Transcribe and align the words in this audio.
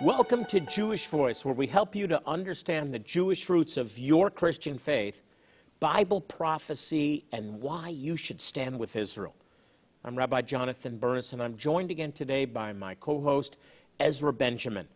Welcome 0.00 0.44
to 0.46 0.58
Jewish 0.58 1.06
Voice, 1.06 1.44
where 1.44 1.54
we 1.54 1.68
help 1.68 1.94
you 1.94 2.08
to 2.08 2.20
understand 2.26 2.92
the 2.92 2.98
Jewish 2.98 3.48
roots 3.48 3.76
of 3.76 3.96
your 3.96 4.28
Christian 4.28 4.76
faith, 4.76 5.22
Bible 5.78 6.20
prophecy, 6.20 7.24
and 7.30 7.60
why 7.60 7.90
you 7.90 8.16
should 8.16 8.40
stand 8.40 8.76
with 8.76 8.96
Israel. 8.96 9.36
I'm 10.04 10.18
Rabbi 10.18 10.40
Jonathan 10.40 10.98
Bernis, 10.98 11.32
and 11.32 11.40
I'm 11.40 11.56
joined 11.56 11.92
again 11.92 12.10
today 12.10 12.44
by 12.44 12.72
my 12.72 12.96
co 12.96 13.20
host, 13.20 13.56
Ezra 14.00 14.32
Benjamin. 14.32 14.88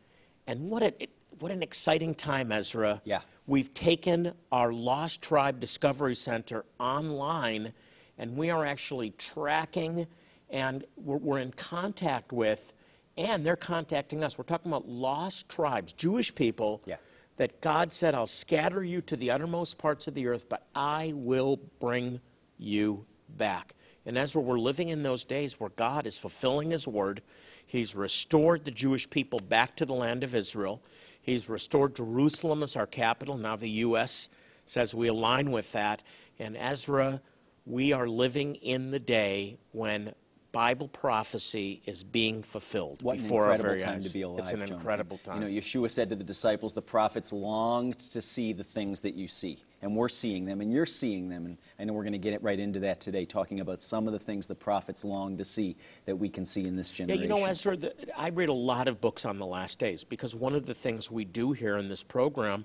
And 0.49 0.69
what, 0.69 0.83
a, 0.83 0.93
what 1.39 1.53
an 1.53 1.63
exciting 1.63 2.13
time, 2.13 2.51
Ezra. 2.51 3.01
Yeah. 3.05 3.21
We've 3.47 3.73
taken 3.75 4.33
our 4.51 4.73
Lost 4.73 5.23
Tribe 5.23 5.61
Discovery 5.61 6.17
Center 6.17 6.65
online, 6.81 7.73
and 8.19 8.37
we 8.37 8.51
are 8.51 8.67
actually 8.67 9.11
tracking 9.11 10.09
and 10.51 10.85
we're, 10.97 11.19
we're 11.19 11.39
in 11.39 11.53
contact 11.53 12.33
with, 12.33 12.73
and 13.19 13.45
they're 13.45 13.57
contacting 13.57 14.23
us. 14.23 14.39
We're 14.39 14.45
talking 14.45 14.71
about 14.71 14.89
lost 14.89 15.49
tribes, 15.49 15.93
Jewish 15.93 16.35
people. 16.35 16.81
Yeah. 16.87 16.97
That 17.37 17.61
God 17.61 17.93
said, 17.93 18.17
I'll 18.17 18.27
scatter 18.27 18.83
you 18.83 19.01
to 19.03 19.15
the 19.15 19.31
uttermost 19.31 19.79
parts 19.79 20.09
of 20.09 20.15
the 20.15 20.27
earth, 20.27 20.49
but 20.49 20.67
I 20.75 21.13
will 21.15 21.61
bring 21.79 22.21
you 22.57 23.07
back. 23.29 23.77
And 24.05 24.19
Ezra, 24.19 24.43
we're 24.43 24.59
living 24.59 24.89
in 24.89 25.05
those 25.05 25.25
days 25.25 25.61
where 25.61 25.71
God 25.71 26.05
is 26.05 26.19
fulfilling 26.19 26.73
His 26.73 26.89
word. 26.89 27.23
He's 27.65 27.95
restored 27.95 28.65
the 28.65 28.73
Jewish 28.73 29.09
people 29.09 29.39
back 29.39 29.77
to 29.77 29.87
the 29.87 29.95
land 29.95 30.25
of 30.25 30.35
Israel. 30.35 30.83
He's 31.21 31.49
restored 31.49 31.95
Jerusalem 31.95 32.65
as 32.65 32.75
our 32.75 32.87
capital. 32.87 33.37
Now 33.37 33.55
the 33.55 33.69
U.S. 33.69 34.29
says 34.67 34.93
we 34.93 35.07
align 35.07 35.53
with 35.53 35.71
that. 35.73 36.03
And 36.41 36.57
Ezra, 36.57 37.21
we 37.67 37.93
are 37.93 38.09
living 38.09 38.57
in 38.57 38.91
the 38.91 38.99
day 38.99 39.59
when 39.71 40.13
Bible 40.59 40.89
prophecy 40.89 41.81
is 41.87 42.03
being 42.03 42.43
fulfilled 42.43 43.01
What 43.03 43.19
before 43.19 43.45
an 43.45 43.49
our 43.51 43.55
incredible 43.55 43.71
very 43.75 43.81
time 43.81 43.97
eyes. 43.99 44.09
to 44.09 44.13
be 44.13 44.23
alive. 44.23 44.41
It's 44.41 44.51
an 44.51 44.57
Jonathan. 44.59 44.77
incredible 44.77 45.19
time. 45.19 45.41
You 45.43 45.49
know, 45.49 45.55
Yeshua 45.61 45.89
said 45.89 46.11
to 46.11 46.17
the 46.17 46.25
disciples, 46.25 46.73
the 46.73 46.83
prophets 46.83 47.33
longed 47.33 48.01
to 48.01 48.21
see 48.21 48.53
the 48.53 48.65
things 48.65 48.99
that 49.03 49.15
you 49.15 49.29
see. 49.29 49.63
And 49.83 49.95
we're 49.95 50.09
seeing 50.09 50.45
them, 50.45 50.61
and 50.61 50.73
you're 50.73 50.85
seeing 50.85 51.29
them. 51.29 51.47
And 51.47 51.59
I 51.79 51.85
know 51.85 51.93
we're 51.93 52.03
going 52.03 52.11
to 52.11 52.19
get 52.19 52.33
it 52.33 52.43
right 52.43 52.59
into 52.59 52.81
that 52.81 52.99
today, 52.99 53.25
talking 53.25 53.61
about 53.61 53.81
some 53.81 54.09
of 54.09 54.13
the 54.13 54.19
things 54.19 54.49
the 54.49 54.55
prophets 54.57 55.05
long 55.05 55.37
to 55.37 55.45
see 55.45 55.77
that 56.07 56.17
we 56.17 56.29
can 56.29 56.45
see 56.45 56.67
in 56.67 56.75
this 56.75 56.91
generation. 56.91 57.29
Yeah, 57.31 57.37
you 57.37 57.41
know, 57.41 57.47
Ezra, 57.49 57.77
the, 57.77 57.95
I 58.19 58.31
read 58.31 58.49
a 58.49 58.53
lot 58.53 58.89
of 58.89 59.01
books 59.01 59.25
on 59.25 59.39
the 59.39 59.47
last 59.47 59.79
days 59.79 60.03
because 60.03 60.35
one 60.35 60.57
of 60.57 60.67
the 60.67 60.75
things 60.75 61.09
we 61.09 61.25
do 61.25 61.53
here 61.53 61.77
in 61.77 61.89
this 61.89 62.03
program 62.03 62.65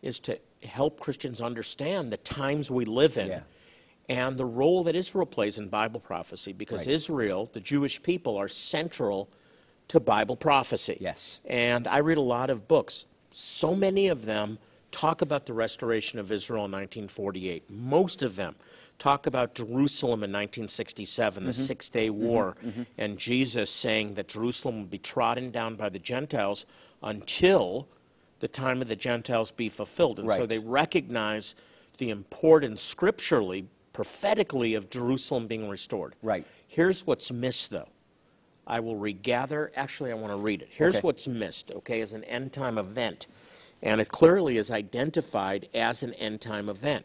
is 0.00 0.20
to 0.20 0.38
help 0.62 1.00
Christians 1.00 1.40
understand 1.40 2.12
the 2.12 2.18
times 2.18 2.70
we 2.70 2.84
live 2.84 3.16
in 3.18 3.26
Yeah. 3.26 3.40
And 4.08 4.36
the 4.36 4.44
role 4.44 4.82
that 4.84 4.94
Israel 4.94 5.26
plays 5.26 5.58
in 5.58 5.68
Bible 5.68 6.00
prophecy 6.00 6.52
because 6.52 6.86
Right. 6.86 6.94
Israel, 6.94 7.48
the 7.52 7.60
Jewish 7.60 8.02
people, 8.02 8.36
are 8.36 8.48
central 8.48 9.28
to 9.88 10.00
Bible 10.00 10.36
prophecy. 10.36 10.98
Yes. 11.00 11.40
And 11.44 11.86
I 11.86 11.98
read 11.98 12.18
a 12.18 12.22
lot 12.22 12.50
of 12.50 12.66
books. 12.66 13.06
So 13.30 13.74
many 13.74 14.08
of 14.08 14.24
them 14.24 14.58
talk 14.90 15.22
about 15.22 15.46
the 15.46 15.52
restoration 15.54 16.18
of 16.18 16.30
Israel 16.30 16.66
in 16.66 16.72
1948. 16.72 17.70
Most 17.70 18.22
of 18.22 18.36
them 18.36 18.54
talk 18.98 19.26
about 19.26 19.54
Jerusalem 19.54 20.22
in 20.22 20.30
1967, 20.30 21.44
the 21.44 21.50
mm-hmm. 21.50 21.60
Six 21.60 21.88
Day 21.88 22.08
mm-hmm. 22.08 22.22
War, 22.22 22.56
mm-hmm. 22.64 22.82
and 22.98 23.18
Jesus 23.18 23.70
saying 23.70 24.14
that 24.14 24.28
Jerusalem 24.28 24.78
will 24.78 24.86
be 24.86 24.98
trodden 24.98 25.50
down 25.50 25.74
by 25.74 25.88
the 25.88 25.98
Gentiles 25.98 26.66
until 27.02 27.88
the 28.40 28.48
time 28.48 28.82
of 28.82 28.88
the 28.88 28.96
Gentiles 28.96 29.50
be 29.50 29.68
fulfilled. 29.68 30.18
And 30.20 30.30
so 30.30 30.46
they 30.46 30.58
recognize 30.58 31.54
the 31.98 32.10
importance 32.10 32.82
scripturally, 32.82 33.66
prophetically, 33.92 34.74
of 34.74 34.90
Jerusalem 34.90 35.46
being 35.46 35.68
restored. 35.68 36.14
Right. 36.22 36.46
Here's 36.68 37.06
what's 37.06 37.30
missed, 37.32 37.70
though. 37.70 37.88
I 38.66 38.80
will 38.80 38.96
regather. 38.96 39.72
Actually, 39.76 40.12
I 40.12 40.14
want 40.14 40.34
to 40.36 40.40
read 40.42 40.62
it. 40.62 40.68
Here's 40.70 40.96
Okay. 40.96 41.06
what's 41.06 41.26
missed, 41.28 41.72
okay, 41.72 42.00
as 42.00 42.12
an 42.12 42.24
end 42.24 42.52
time 42.52 42.78
event. 42.78 43.26
And 43.82 44.00
it 44.00 44.08
clearly 44.08 44.56
is 44.56 44.70
identified 44.70 45.68
as 45.74 46.02
an 46.02 46.14
end 46.14 46.40
time 46.40 46.68
event. 46.68 47.04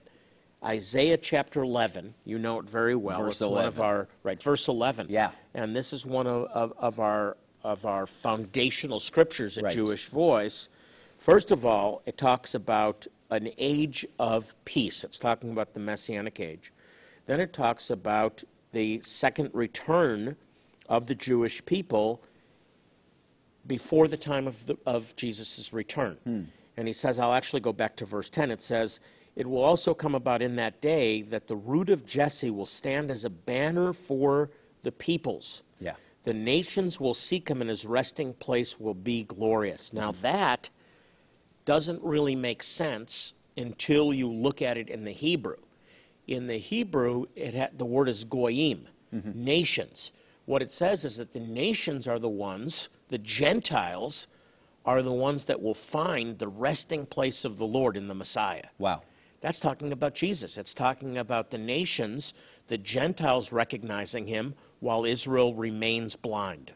Isaiah 0.64 1.18
chapter 1.18 1.62
11, 1.64 2.14
you 2.26 2.40
know 2.40 2.60
it 2.60 2.70
very 2.70 2.96
well. 2.96 3.24
Verse 3.24 3.42
it's 3.42 3.50
one 3.50 3.66
of 3.66 3.78
11. 3.78 3.82
our, 3.86 4.08
right, 4.24 4.42
verse 4.42 4.68
11. 4.68 5.08
Yeah. 5.10 5.32
And 5.54 5.76
this 5.76 5.94
is 5.94 6.06
one 6.06 6.26
of, 6.28 6.46
of, 6.52 6.74
of 6.78 7.00
our, 7.00 7.38
of 7.64 7.86
our 7.86 8.06
foundational 8.06 9.00
scriptures 9.00 9.58
at 9.58 9.66
Right. 9.66 9.74
Jewish 9.74 10.10
Voice. 10.10 10.70
First 11.18 11.52
of 11.52 11.66
all, 11.66 12.02
it 12.06 12.18
talks 12.18 12.54
about 12.56 13.06
an 13.30 13.50
age 13.58 14.06
of 14.20 14.56
peace. 14.66 15.04
It's 15.04 15.20
talking 15.20 15.52
about 15.52 15.74
the 15.74 15.80
Messianic 15.80 16.40
age. 16.40 16.72
Then 17.28 17.40
it 17.40 17.54
talks 17.54 17.90
about 17.92 18.44
the 18.72 19.00
second 19.02 19.52
return 19.54 20.36
of 20.90 21.06
the 21.06 21.16
Jewish 21.16 21.64
people 21.66 22.24
before 23.68 24.08
the 24.08 24.18
time 24.18 24.48
of, 24.48 24.66
the, 24.66 24.78
of 24.86 25.16
Jesus' 25.16 25.72
return. 25.74 26.18
Hmm. 26.24 26.44
And 26.78 26.88
he 26.88 26.94
says, 26.94 27.20
I'll 27.20 27.34
actually 27.34 27.60
go 27.60 27.74
back 27.74 27.96
to 27.98 28.06
verse 28.06 28.30
10. 28.30 28.50
It 28.50 28.62
says, 28.62 29.00
It 29.36 29.46
will 29.48 29.64
also 29.64 29.94
come 29.94 30.16
about 30.16 30.42
in 30.42 30.56
that 30.56 30.80
day 30.80 31.22
that 31.24 31.48
the 31.48 31.56
root 31.56 31.90
of 31.90 32.06
Jesse 32.06 32.50
will 32.50 32.66
stand 32.66 33.12
as 33.12 33.26
a 33.26 33.30
banner 33.30 33.94
for 33.94 34.50
the 34.84 34.92
peoples. 34.92 35.64
Yeah. 35.80 35.96
The 36.24 36.34
nations 36.34 37.00
will 37.00 37.14
seek 37.14 37.50
him, 37.50 37.62
and 37.62 37.70
his 37.70 37.86
resting 37.86 38.34
place 38.34 38.80
will 38.80 38.94
be 38.94 39.24
glorious. 39.24 39.90
Hmm. 39.90 39.98
Now, 39.98 40.12
that 40.14 40.70
doesn't 41.66 42.02
really 42.02 42.36
make 42.36 42.64
sense 42.64 43.34
until 43.58 44.14
you 44.14 44.32
look 44.32 44.62
at 44.62 44.78
it 44.78 44.88
in 44.88 45.04
the 45.04 45.12
Hebrew. 45.12 45.58
In 46.28 46.48
the 46.48 46.58
Hebrew, 46.58 47.26
it 47.36 47.56
ha- 47.56 47.70
the 47.76 47.86
word 47.86 48.10
is 48.10 48.24
goyim, 48.24 48.88
mm-hmm. 49.14 49.32
nations. 49.44 50.12
What 50.46 50.62
it 50.62 50.72
says 50.72 51.06
is 51.06 51.18
that 51.18 51.34
the 51.34 51.40
nations 51.40 52.08
are 52.08 52.20
the 52.20 52.30
ones, 52.30 52.90
the 53.10 53.18
Gentiles 53.18 54.28
are 54.86 55.02
the 55.02 55.12
ones 55.12 55.46
that 55.46 55.62
will 55.62 55.74
find 55.74 56.38
the 56.40 56.48
resting 56.48 57.06
place 57.06 57.44
of 57.44 57.58
the 57.58 57.66
Lord 57.66 57.98
in 57.98 58.08
the 58.08 58.16
Messiah. 58.16 58.64
Wow. 58.78 59.02
That's 59.42 59.60
talking 59.60 59.92
about 59.92 60.16
Jesus. 60.16 60.58
It's 60.58 60.74
talking 60.74 61.18
about 61.18 61.52
the 61.52 61.58
nations, 61.58 62.34
the 62.68 62.78
Gentiles 62.78 63.52
recognizing 63.52 64.26
him 64.26 64.56
while 64.80 65.06
Israel 65.06 65.54
remains 65.54 66.16
blind 66.16 66.74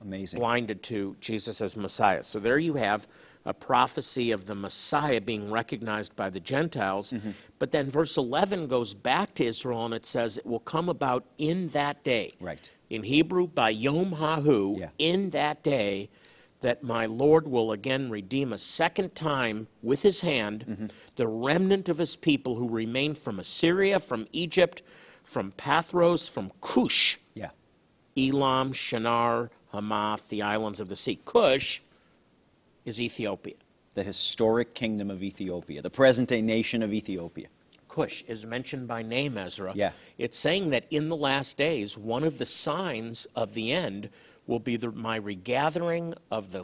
Amazing. 0.00 0.38
blinded 0.40 0.82
to 0.84 1.16
Jesus 1.20 1.60
as 1.60 1.76
Messiah. 1.76 2.22
So 2.22 2.38
there 2.38 2.58
you 2.58 2.74
have 2.74 3.06
a 3.46 3.54
prophecy 3.54 4.30
of 4.32 4.46
the 4.46 4.54
Messiah 4.54 5.20
being 5.20 5.50
recognized 5.50 6.14
by 6.14 6.28
the 6.30 6.40
Gentiles. 6.40 7.12
Mm-hmm. 7.12 7.30
But 7.58 7.70
then 7.72 7.88
verse 7.88 8.16
11 8.16 8.66
goes 8.66 8.92
back 8.94 9.34
to 9.34 9.44
Israel 9.44 9.84
and 9.86 9.94
it 9.94 10.04
says, 10.04 10.36
It 10.38 10.46
will 10.46 10.60
come 10.60 10.88
about 10.88 11.24
in 11.38 11.68
that 11.68 12.04
day. 12.04 12.34
Right. 12.40 12.70
In 12.90 13.02
Hebrew, 13.02 13.46
by 13.46 13.70
Yom 13.70 14.12
Hahu, 14.12 14.78
Yeah. 14.78 14.90
in 14.98 15.30
that 15.30 15.62
day, 15.62 16.10
that 16.60 16.82
my 16.82 17.06
Lord 17.06 17.48
will 17.48 17.72
again 17.72 18.10
redeem 18.10 18.52
a 18.52 18.58
second 18.58 19.14
time 19.14 19.66
with 19.82 20.02
his 20.02 20.20
hand 20.20 20.64
Mm-hmm. 20.68 20.86
the 21.16 21.26
remnant 21.26 21.88
of 21.88 21.96
his 21.96 22.16
people 22.16 22.56
who 22.56 22.68
remained 22.68 23.16
from 23.16 23.38
Assyria, 23.38 23.98
from 24.00 24.26
Egypt, 24.32 24.82
from 25.24 25.52
Pathros, 25.52 26.28
from 26.30 26.52
Cush. 26.60 27.16
Yeah. 27.34 27.50
Elam, 28.18 28.72
Shinar, 28.72 29.50
Hamath, 29.72 30.28
the 30.28 30.42
islands 30.42 30.80
of 30.80 30.88
the 30.88 30.96
sea. 30.96 31.18
Cush 31.24 31.80
is 32.84 33.00
Ethiopia. 33.00 33.54
The 33.94 34.02
historic 34.02 34.74
kingdom 34.74 35.10
of 35.10 35.22
Ethiopia, 35.22 35.82
the 35.82 35.90
present 35.90 36.28
day 36.28 36.40
nation 36.40 36.82
of 36.82 36.92
Ethiopia. 36.92 37.48
Cush 37.88 38.22
is 38.28 38.46
mentioned 38.46 38.86
by 38.86 39.02
name, 39.02 39.36
Ezra. 39.36 39.72
Yeah. 39.74 39.90
It's 40.16 40.38
saying 40.38 40.70
that 40.70 40.86
in 40.90 41.08
the 41.08 41.16
last 41.16 41.56
days, 41.56 41.98
one 41.98 42.22
of 42.22 42.38
the 42.38 42.44
signs 42.44 43.26
of 43.34 43.52
the 43.54 43.72
end 43.72 44.10
will 44.46 44.60
be 44.60 44.76
the, 44.76 44.90
my 44.92 45.16
regathering 45.16 46.14
of 46.30 46.52
the, 46.52 46.62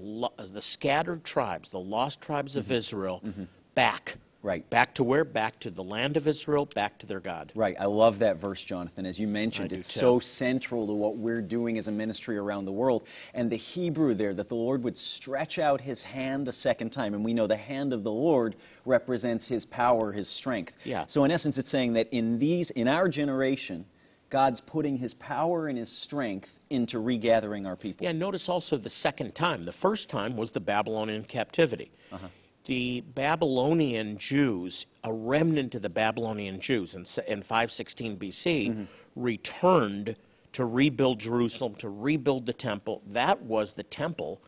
the 0.53 0.61
scattered 0.61 1.25
tribes, 1.25 1.71
the 1.71 1.81
lost 1.81 2.21
tribes 2.21 2.57
of 2.57 2.65
mm-hmm. 2.65 2.75
Israel, 2.75 3.23
mm-hmm. 3.25 3.45
back. 3.75 4.17
Right. 4.47 4.71
Back 4.71 4.95
to 4.95 5.03
where? 5.03 5.25
Back 5.25 5.59
to 5.61 5.71
the 5.71 5.83
land 5.83 6.17
of 6.17 6.29
Israel, 6.29 6.67
back 6.67 6.99
to 6.99 7.07
their 7.07 7.19
God. 7.19 7.51
Right. 7.57 7.75
I 7.81 7.87
love 7.87 8.21
that 8.21 8.37
verse, 8.37 8.63
Jonathan. 8.63 9.05
As 9.05 9.19
you 9.19 9.27
mentioned, 9.27 9.73
it's 9.73 9.93
too. 9.93 9.99
so 9.99 10.21
central 10.21 10.87
to 10.87 10.93
what 10.93 11.17
we're 11.17 11.43
doing 11.43 11.77
as 11.79 11.89
a 11.89 11.93
ministry 11.93 12.39
around 12.39 12.65
the 12.65 12.73
world. 12.73 13.09
And 13.35 13.51
the 13.51 13.57
Hebrew 13.57 14.15
there, 14.15 14.35
that 14.35 14.49
the 14.49 14.55
Lord 14.55 14.85
would 14.85 14.97
stretch 14.97 15.59
out 15.59 15.81
his 15.81 16.05
hand 16.05 16.47
a 16.47 16.53
second 16.53 16.91
time. 16.91 17.13
And 17.15 17.25
we 17.25 17.35
know 17.35 17.49
the 17.49 17.57
hand 17.57 17.93
of 17.93 18.05
the 18.05 18.13
Lord 18.13 18.55
represents 18.85 19.49
his 19.49 19.65
power, 19.65 20.13
his 20.13 20.29
strength. 20.29 20.77
Yeah. 20.85 21.07
So 21.07 21.25
in 21.25 21.33
essence, 21.33 21.59
it's 21.59 21.69
saying 21.69 21.95
that 21.95 22.09
in 22.13 22.39
these, 22.39 22.71
in 22.71 22.87
our 22.87 23.09
generation, 23.09 23.85
God's 24.31 24.61
putting 24.61 24.97
his 24.97 25.13
power 25.15 25.67
and 25.67 25.77
his 25.77 25.91
strength 25.91 26.63
into 26.71 27.01
regathering 27.01 27.67
our 27.67 27.75
people. 27.75 28.05
Yeah, 28.05 28.13
notice 28.13 28.49
also 28.49 28.77
the 28.77 28.89
second 28.89 29.35
time. 29.35 29.65
The 29.65 29.73
first 29.73 30.09
time 30.09 30.37
was 30.37 30.53
the 30.53 30.61
Babylonian 30.61 31.25
captivity. 31.25 31.91
Uh-huh. 32.13 32.29
The 32.67 33.01
Babylonian 33.15 34.19
Jews, 34.19 34.87
a 35.05 35.13
remnant 35.13 35.75
of 35.75 35.83
the 35.83 35.91
Babylonian 35.91 36.61
Jews 36.61 36.95
in, 36.95 37.01
in 37.27 37.43
516 37.43 38.17
BC, 38.17 38.69
Mm-hmm. 38.71 38.85
returned 39.15 40.17
to 40.53 40.65
rebuild 40.65 41.21
Jerusalem, 41.21 41.75
to 41.77 41.89
rebuild 41.89 42.47
the 42.47 42.53
temple. 42.53 43.03
That 43.09 43.43
was 43.43 43.75
the 43.75 43.83
temple, 43.83 44.41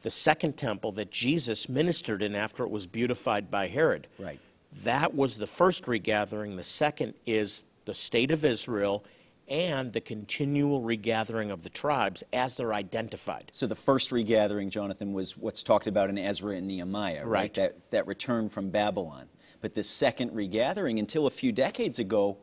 the 0.00 0.10
second 0.10 0.56
temple 0.56 0.92
that 0.92 1.10
Jesus 1.10 1.68
ministered 1.68 2.22
in 2.22 2.34
after 2.34 2.64
it 2.64 2.70
was 2.70 2.86
beautified 2.86 3.50
by 3.50 3.68
Herod. 3.68 4.06
Right. 4.18 4.40
That 4.84 5.14
was 5.14 5.36
the 5.36 5.46
first 5.46 5.86
regathering. 5.86 6.56
The 6.56 6.62
second 6.62 7.14
is 7.26 7.68
the 7.84 7.94
state 7.94 8.30
of 8.30 8.44
Israel 8.44 9.04
and 9.48 9.92
the 9.92 10.00
continual 10.00 10.80
regathering 10.80 11.50
of 11.50 11.62
the 11.62 11.68
tribes 11.68 12.22
as 12.32 12.56
they're 12.56 12.74
identified. 12.74 13.44
So 13.52 13.66
the 13.66 13.74
first 13.74 14.12
regathering, 14.12 14.70
Jonathan, 14.70 15.12
was 15.12 15.36
what's 15.36 15.62
talked 15.62 15.86
about 15.86 16.08
in 16.08 16.18
Ezra 16.18 16.56
and 16.56 16.66
Nehemiah, 16.66 17.26
right? 17.26 17.42
Right. 17.42 17.54
That, 17.54 17.90
that 17.90 18.06
return 18.06 18.48
from 18.48 18.70
Babylon. 18.70 19.28
But 19.60 19.74
the 19.74 19.82
second 19.82 20.32
regathering, 20.32 20.98
until 20.98 21.26
a 21.26 21.30
few 21.30 21.52
decades 21.52 21.98
ago, 21.98 22.38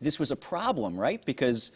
this 0.00 0.18
was 0.18 0.30
a 0.30 0.36
problem, 0.36 0.98
right? 0.98 1.24
Because 1.24 1.72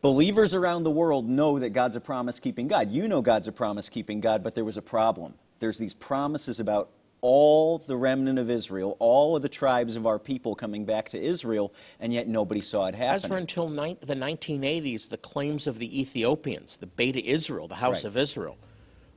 believers 0.00 0.54
around 0.54 0.82
the 0.82 0.90
world 0.90 1.28
know 1.28 1.58
that 1.58 1.70
God's 1.70 1.96
a 1.96 2.00
promise 2.00 2.38
keeping 2.38 2.68
God. 2.68 2.90
You 2.90 3.08
know 3.08 3.22
God's 3.22 3.48
a 3.48 3.52
promise 3.52 3.88
keeping 3.88 4.20
God, 4.20 4.42
but 4.42 4.54
there 4.54 4.64
was 4.64 4.76
a 4.76 4.82
problem. 4.82 5.34
There's 5.58 5.78
these 5.78 5.94
promises 5.94 6.60
about 6.60 6.90
all 7.24 7.78
the 7.78 7.96
remnant 7.96 8.38
of 8.38 8.50
Israel, 8.50 8.98
all 8.98 9.34
of 9.34 9.40
the 9.40 9.48
tribes 9.48 9.96
of 9.96 10.06
our 10.06 10.18
people 10.18 10.54
coming 10.54 10.84
back 10.84 11.08
to 11.08 11.18
Israel, 11.18 11.72
and 11.98 12.12
yet 12.12 12.28
nobody 12.28 12.60
saw 12.60 12.84
it 12.84 12.94
happen. 12.94 13.14
Ezra 13.14 13.38
until 13.38 13.70
nine, 13.70 13.96
the 14.02 14.14
1980s, 14.14 15.08
the 15.08 15.16
claims 15.16 15.66
of 15.66 15.78
the 15.78 16.00
Ethiopians, 16.02 16.76
the 16.76 16.86
Beta 16.86 17.24
Israel, 17.24 17.66
the 17.66 17.76
House 17.76 18.04
Right. 18.04 18.10
of 18.10 18.18
Israel, 18.18 18.58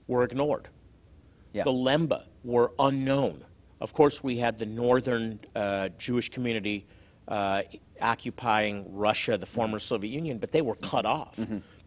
were 0.08 0.24
ignored. 0.24 0.70
Yeah. 1.52 1.66
The 1.66 1.74
Lemba 1.74 2.24
were 2.46 2.72
unknown. 2.80 3.44
Of 3.82 3.92
course, 3.92 4.24
we 4.24 4.38
had 4.38 4.58
the 4.58 4.66
northern 4.66 5.42
uh, 5.54 5.90
Jewish 5.98 6.30
community 6.30 6.88
uh, 7.28 7.64
occupying 8.02 8.86
Russia, 8.96 9.38
the 9.38 9.46
former 9.46 9.80
Soviet 9.80 10.12
Union, 10.12 10.38
but 10.38 10.54
they 10.54 10.62
were 10.62 10.76
cut 10.76 11.06
off 11.06 11.38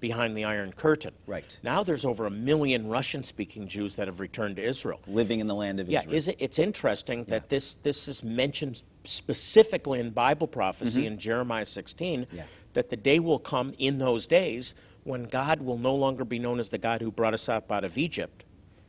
behind 0.00 0.37
the 0.37 0.44
Iron 0.44 0.73
Curtain. 0.73 1.12
Right. 1.26 1.58
Now 1.62 1.82
there's 1.85 2.05
over 2.05 2.26
a 2.26 2.31
million 2.31 2.88
Russian-speaking 2.88 3.69
Jews 3.69 3.97
that 3.97 4.08
have 4.08 4.19
returned 4.20 4.56
to 4.56 4.62
Israel. 4.62 5.00
Living 5.06 5.41
in 5.41 5.47
the 5.47 5.55
land 5.55 5.79
of 5.81 5.88
Yeah, 5.88 6.00
Israel. 6.00 6.14
is 6.17 6.29
it, 6.29 6.37
it's 6.41 6.58
interesting 6.58 7.25
that 7.25 7.49
this, 7.49 7.76
this 7.76 8.08
is 8.08 8.25
mentioned 8.25 8.82
specifically 9.05 10.00
in 10.00 10.11
Bible 10.11 10.47
prophecy 10.47 11.06
in 11.06 11.19
Jeremiah 11.19 11.64
16 11.64 12.20
Mm-hmm. 12.25 12.37
Yeah. 12.37 12.44
that 12.73 12.88
the 12.91 12.97
day 12.97 13.19
will 13.20 13.38
come 13.38 13.73
in 13.79 13.99
those 13.99 14.26
days 14.26 14.75
when 15.05 15.25
God 15.25 15.61
will 15.61 15.79
no 15.79 15.94
longer 15.94 16.25
be 16.25 16.38
known 16.38 16.58
as 16.58 16.70
the 16.70 16.79
God 16.79 17.00
who 17.02 17.11
brought 17.11 17.35
us 17.35 17.49
up 17.49 17.70
out 17.70 17.85
of 17.85 17.97
Egypt. 17.99 18.44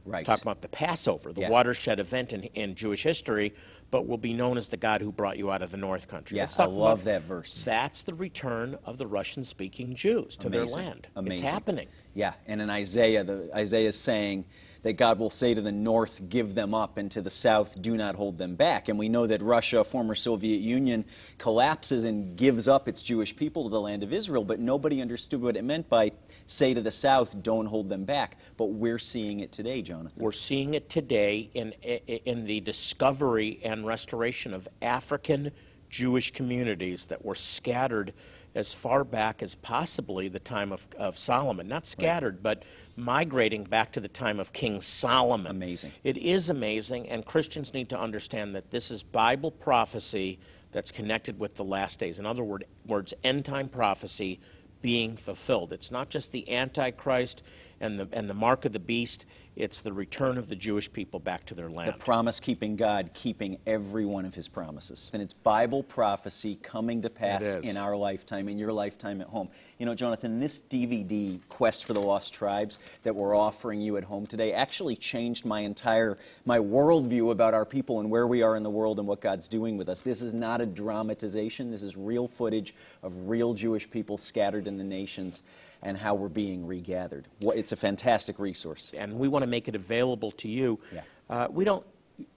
Right. 0.06 0.26
Talking 0.26 0.44
about 0.44 0.62
the 0.62 0.68
Passover, 0.70 1.32
the 1.32 1.42
Yeah. 1.42 1.50
watershed 1.50 2.00
event 2.00 2.34
in, 2.34 2.44
in 2.56 2.76
Jewish 2.76 3.04
history, 3.04 3.54
but 3.92 4.08
will 4.08 4.18
be 4.18 4.34
known 4.34 4.58
as 4.58 4.70
the 4.70 4.78
God 4.78 5.02
who 5.02 5.12
brought 5.12 5.38
you 5.38 5.52
out 5.52 5.62
of 5.62 5.72
the 5.72 5.78
North 5.78 6.08
Country. 6.08 6.38
Yeah, 6.38 6.48
I 6.58 6.66
love 6.66 7.04
that 7.04 7.22
verse. 7.24 7.62
That's 7.64 8.04
the 8.04 8.14
return 8.14 8.78
of 8.86 8.98
the 8.98 9.06
Russian 9.06 9.44
speaking 9.44 9.94
Jews 9.94 10.38
to 10.38 10.50
their 10.50 10.66
land. 10.66 11.08
Amazing. 11.16 11.44
It's 11.44 11.52
happening. 11.52 11.88
Yeah, 12.14 12.34
and 12.48 12.62
in 12.62 12.70
Isaiah, 12.70 13.24
the, 13.24 13.50
Isaiah 13.56 13.90
is 13.90 14.00
saying 14.00 14.46
that 14.84 14.94
God 14.94 15.20
will 15.20 15.30
say 15.30 15.54
to 15.54 15.62
the 15.62 15.72
north, 15.72 16.30
give 16.30 16.56
them 16.56 16.74
up, 16.74 16.98
and 16.98 17.10
to 17.12 17.22
the 17.22 17.30
south, 17.30 17.82
do 17.82 17.96
not 17.96 18.16
hold 18.16 18.38
them 18.38 18.56
back. 18.56 18.90
And 18.90 18.98
we 18.98 19.10
know 19.10 19.28
that 19.28 19.42
Russia, 19.42 19.84
former 19.84 20.16
Soviet 20.16 20.62
Union, 20.62 21.06
collapses 21.38 22.04
and 22.04 22.36
gives 22.36 22.68
up 22.68 22.88
its 22.88 23.04
Jewish 23.04 23.36
people 23.36 23.64
to 23.64 23.70
the 23.70 23.82
land 23.82 24.04
of 24.04 24.12
Israel, 24.14 24.44
but 24.44 24.60
nobody 24.60 25.02
understood 25.02 25.42
what 25.42 25.56
it 25.56 25.64
meant 25.64 25.88
by 25.90 26.12
say 26.46 26.74
to 26.74 26.82
the 26.82 26.92
south, 26.92 27.42
don't 27.44 27.66
hold 27.66 27.90
them 27.90 28.06
back. 28.06 28.38
But 28.58 28.66
we're 28.66 29.00
seeing 29.00 29.42
it 29.42 29.52
today, 29.52 29.82
Jonathan. 29.82 30.24
We're 30.24 30.32
seeing 30.32 30.74
it 30.74 30.90
today 30.90 31.50
in, 31.54 31.72
in 31.72 32.46
the 32.46 32.60
discovery 32.62 33.60
and 33.64 33.86
restoration 33.86 34.54
of 34.54 34.68
African 34.82 35.52
Jewish 35.90 36.32
communities 36.32 37.08
that 37.08 37.24
were 37.24 37.36
scattered 37.36 38.14
as 38.54 38.74
far 38.74 39.04
back 39.04 39.42
as 39.42 39.56
possibly 39.56 40.28
the 40.28 40.40
time 40.40 40.72
of, 40.72 40.86
of 40.98 41.18
Solomon. 41.18 41.68
Not 41.68 41.86
scattered, 41.86 42.44
but 42.44 42.64
migrating 42.96 43.64
back 43.64 43.92
to 43.94 44.00
the 44.00 44.08
time 44.08 44.40
of 44.40 44.52
King 44.52 44.82
Solomon. 44.82 45.52
Amazing. 45.52 45.92
It 46.04 46.18
is 46.18 46.50
amazing, 46.50 47.10
and 47.10 47.26
Christians 47.26 47.74
need 47.74 47.90
to 47.90 48.00
understand 48.00 48.56
that 48.56 48.72
this 48.72 48.92
is 48.92 49.04
Bible 49.04 49.52
prophecy 49.52 50.40
that's 50.72 50.92
connected 50.92 51.40
with 51.40 51.56
the 51.56 51.64
last 51.64 52.00
days. 52.00 52.20
In 52.20 52.26
other 52.26 52.44
word, 52.44 52.66
words, 52.86 53.14
end 53.24 53.46
time 53.46 53.70
prophecy 53.70 54.40
being 54.82 55.16
fulfilled. 55.16 55.74
It's 55.74 55.92
not 55.92 56.10
just 56.10 56.32
the 56.32 56.50
Antichrist 56.52 57.44
and 57.80 58.00
the, 58.00 58.08
and 58.12 58.30
the 58.30 58.34
mark 58.34 58.66
of 58.66 58.72
the 58.72 58.80
beast, 58.80 59.26
it's 59.56 59.82
the 59.82 59.92
return 59.92 60.38
of 60.38 60.48
the 60.48 60.56
Jewish 60.56 60.92
people 60.92 61.20
back 61.20 61.46
to 61.46 61.54
their 61.54 61.70
land. 61.70 61.90
the 61.90 61.98
promise 61.98 62.40
keeping 62.40 62.76
God 62.76 63.12
keeping 63.14 63.58
every 63.68 64.06
one 64.06 64.26
of 64.26 64.34
his 64.34 64.48
promises. 64.48 65.10
And 65.14 65.22
it's 65.22 65.34
Bible 65.34 65.84
prophecy 65.84 66.58
coming 66.62 67.02
to 67.02 67.10
pass 67.10 67.56
in 67.56 67.76
our 67.76 67.96
lifetime, 67.96 68.48
in 68.48 68.58
your 68.58 68.72
lifetime 68.72 69.20
at 69.20 69.28
home. 69.28 69.50
You 69.78 69.86
know, 69.86 69.96
Jonathan, 69.96 70.40
this 70.40 70.62
DVD, 70.62 71.40
Quest 71.50 71.86
for 71.86 71.94
the 71.94 72.00
Lost 72.00 72.34
Tribes, 72.34 72.80
that 73.04 73.14
we're 73.14 73.36
offering 73.36 73.82
you 73.82 73.98
at 73.98 74.04
home 74.04 74.26
today 74.26 74.54
actually 74.54 74.96
changed 74.96 75.46
my 75.46 75.60
entire, 75.60 76.18
my 76.46 76.58
worldview 76.58 77.32
about 77.32 77.54
our 77.54 77.66
people 77.66 78.00
and 78.00 78.10
where 78.10 78.28
we 78.28 78.42
are 78.42 78.56
in 78.56 78.64
the 78.64 78.70
world 78.70 79.00
and 79.00 79.08
what 79.08 79.20
God's 79.20 79.48
doing 79.48 79.76
with 79.76 79.90
us. 79.90 80.00
This 80.00 80.22
is 80.22 80.34
not 80.34 80.62
a 80.62 80.66
dramatization. 80.66 81.72
This 81.72 81.84
is 81.84 81.98
real 81.98 82.28
footage 82.28 82.74
of 83.04 83.14
real 83.28 83.54
Jewish 83.54 83.90
people 83.90 84.18
scattered 84.18 84.68
in 84.68 84.78
the 84.78 84.84
nations 84.84 85.44
and 85.84 85.98
how 85.98 86.14
we're 86.16 86.30
being 86.30 86.66
regathered. 86.66 87.28
It's 87.42 87.72
a 87.72 87.76
fantastic 87.76 88.40
resource. 88.40 88.92
and 88.98 89.18
we 89.18 89.28
want 89.28 89.44
to 89.44 89.48
make 89.48 89.68
it 89.68 89.76
available 89.76 90.32
to 90.32 90.48
you. 90.48 90.80
Yeah. 90.94 91.02
Uh, 91.30 91.48
we 91.50 91.66
don't 91.66 91.86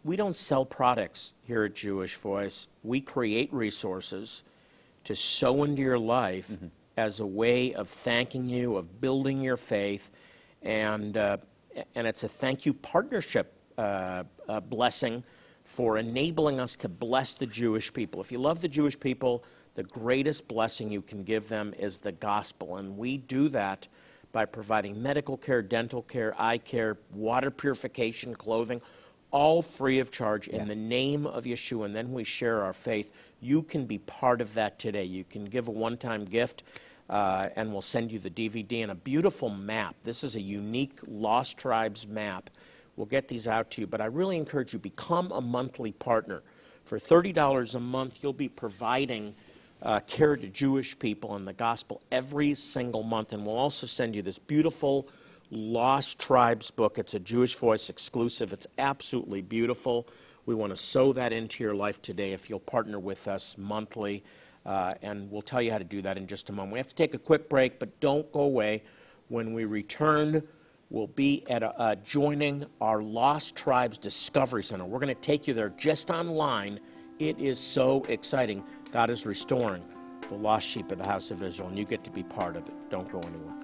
we 0.03 0.17
don't 0.17 0.35
sell 0.37 0.65
products 0.65 1.35
here 1.43 1.65
at 1.65 1.75
Jewish 1.75 2.17
Voice. 2.17 2.69
We 2.83 3.01
create 3.03 3.53
resources 3.53 4.45
to 5.05 5.15
sow 5.15 5.65
into 5.65 5.83
your 5.83 5.99
life 5.99 6.49
Mm-hmm. 6.51 6.67
as 6.97 7.21
a 7.21 7.27
way 7.27 7.75
of 7.75 7.89
thanking 7.89 8.49
you, 8.49 8.77
of 8.77 9.01
building 9.01 9.43
your 9.43 9.57
faith, 9.59 10.11
and 10.63 11.17
uh, 11.17 11.37
and 11.95 12.07
it's 12.07 12.25
a 12.25 12.29
thank 12.29 12.65
you 12.65 12.73
partnership 12.73 13.53
uh, 13.77 14.23
uh, 14.49 14.61
blessing 14.61 15.23
for 15.65 15.99
enabling 15.99 16.61
us 16.61 16.77
to 16.77 16.89
bless 16.89 17.35
the 17.35 17.47
Jewish 17.47 17.93
people. 17.93 18.21
If 18.21 18.31
you 18.31 18.39
love 18.39 18.61
the 18.61 18.69
Jewish 18.69 18.99
people, 18.99 19.45
the 19.75 19.85
greatest 19.85 20.47
blessing 20.49 20.91
you 20.91 21.03
can 21.03 21.25
give 21.25 21.49
them 21.49 21.75
is 21.79 21.99
the 21.99 22.13
gospel, 22.13 22.77
and 22.77 22.97
we 22.97 23.19
do 23.19 23.49
that 23.49 23.89
by 24.33 24.45
providing 24.45 25.01
medical 25.01 25.37
care, 25.37 25.63
dental 25.63 26.03
care, 26.03 26.35
eye 26.39 26.59
care, 26.59 26.99
water 27.13 27.51
purification, 27.51 28.35
clothing, 28.35 28.81
all 29.31 29.63
free 29.63 29.99
of 29.99 30.11
charge 30.11 30.49
in 30.49 30.69
the 30.69 30.75
name 30.75 31.27
of 31.27 31.45
Yeshua. 31.45 31.87
And 31.87 31.97
then 31.97 32.13
we 32.13 32.23
share 32.25 32.63
our 32.63 32.73
faith. 32.73 33.11
You 33.41 33.63
can 33.63 33.87
be 33.87 33.99
part 33.99 34.41
of 34.41 34.55
that 34.55 34.79
today. 34.79 35.05
You 35.05 35.25
can 35.25 35.45
give 35.45 35.69
a 35.69 35.73
one 35.73 35.97
time 35.97 36.25
gift, 36.25 36.65
uh, 37.11 37.49
and 37.57 37.73
we'll 37.73 37.81
send 37.81 38.13
you 38.13 38.19
the 38.19 38.31
DVD 38.31 38.83
and 38.83 38.93
a 38.93 38.97
beautiful 38.97 39.51
map. 39.51 39.97
This 40.03 40.23
is 40.23 40.37
a 40.37 40.41
unique 40.41 40.99
Lost 41.07 41.57
Tribes 41.57 42.07
map. 42.07 42.51
We'll 42.97 43.07
get 43.07 43.27
these 43.27 43.49
out 43.49 43.71
to 43.73 43.81
you, 43.81 43.87
but 43.89 44.01
I 44.01 44.07
really 44.07 44.37
encourage 44.37 44.73
you 44.73 44.79
become 44.79 45.33
a 45.33 45.41
monthly 45.41 45.93
partner. 45.93 46.43
For 46.85 46.99
$30 46.99 47.75
a 47.75 47.81
month, 47.81 48.23
you'll 48.23 48.33
be 48.33 48.49
providing 48.49 49.35
uh, 49.85 50.01
care 50.01 50.37
to 50.37 50.49
Jewish 50.49 50.99
people 50.99 51.37
and 51.37 51.47
the 51.47 51.53
gospel 51.53 52.03
every 52.11 52.55
single 52.55 53.03
month. 53.03 53.33
And 53.33 53.45
we'll 53.45 53.57
also 53.57 53.87
send 53.87 54.17
you 54.17 54.23
this 54.23 54.39
beautiful 54.39 55.09
Lost 55.51 56.19
Tribes 56.19 56.71
book. 56.71 56.99
It's 56.99 57.15
a 57.15 57.21
Jewish 57.21 57.55
Voice 57.57 57.91
exclusive. 57.91 58.53
It's 58.53 58.67
absolutely 58.79 59.43
beautiful. 59.43 60.09
We 60.47 60.55
want 60.55 60.71
to 60.71 60.77
sow 60.77 61.13
that 61.13 61.33
into 61.33 61.63
your 61.63 61.75
life 61.75 62.01
today 62.03 62.33
if 62.33 62.49
you'll 62.49 62.61
partner 62.61 62.99
with 62.99 63.29
us 63.29 63.57
monthly. 63.59 64.25
Uh, 64.65 64.93
and 65.03 65.31
we'll 65.31 65.43
tell 65.43 65.61
you 65.61 65.71
how 65.71 65.79
to 65.79 65.85
do 65.85 66.01
that 66.01 66.17
in 66.17 66.27
just 66.27 66.49
a 66.49 66.53
moment. 66.53 66.73
We 66.73 66.79
have 66.79 66.89
to 66.89 66.95
take 66.95 67.13
a 67.13 67.19
quick 67.19 67.51
break, 67.51 67.79
but 67.79 68.01
don't 68.01 68.31
go 68.33 68.41
away. 68.41 68.83
When 69.29 69.53
we 69.53 69.67
return, 69.67 70.43
we'll 70.89 71.07
be 71.09 71.45
at 71.49 71.63
a, 71.63 71.79
uh, 71.79 71.95
joining 71.97 72.65
our 72.81 73.03
Lost 73.03 73.57
Tribes 73.57 73.99
Discovery 73.99 74.65
Center. 74.65 74.87
We're 74.87 75.01
going 75.01 75.15
to 75.15 75.21
take 75.21 75.47
you 75.47 75.53
there 75.53 75.71
just 75.71 76.11
online. 76.11 76.81
It 77.21 77.39
is 77.39 77.61
so 77.61 78.05
exciting. 78.09 78.65
God 78.91 79.09
is 79.09 79.25
restoring 79.25 79.85
the 80.29 80.35
lost 80.35 80.67
sheep 80.67 80.91
of 80.91 80.99
the 80.99 81.05
house 81.05 81.31
of 81.31 81.43
Israel, 81.43 81.69
and 81.69 81.79
you 81.79 81.85
get 81.85 82.03
to 82.05 82.11
be 82.11 82.25
part 82.25 82.57
of 82.57 82.67
it. 82.67 82.75
Don't 82.91 83.11
go 83.11 83.21
anywhere. 83.21 83.55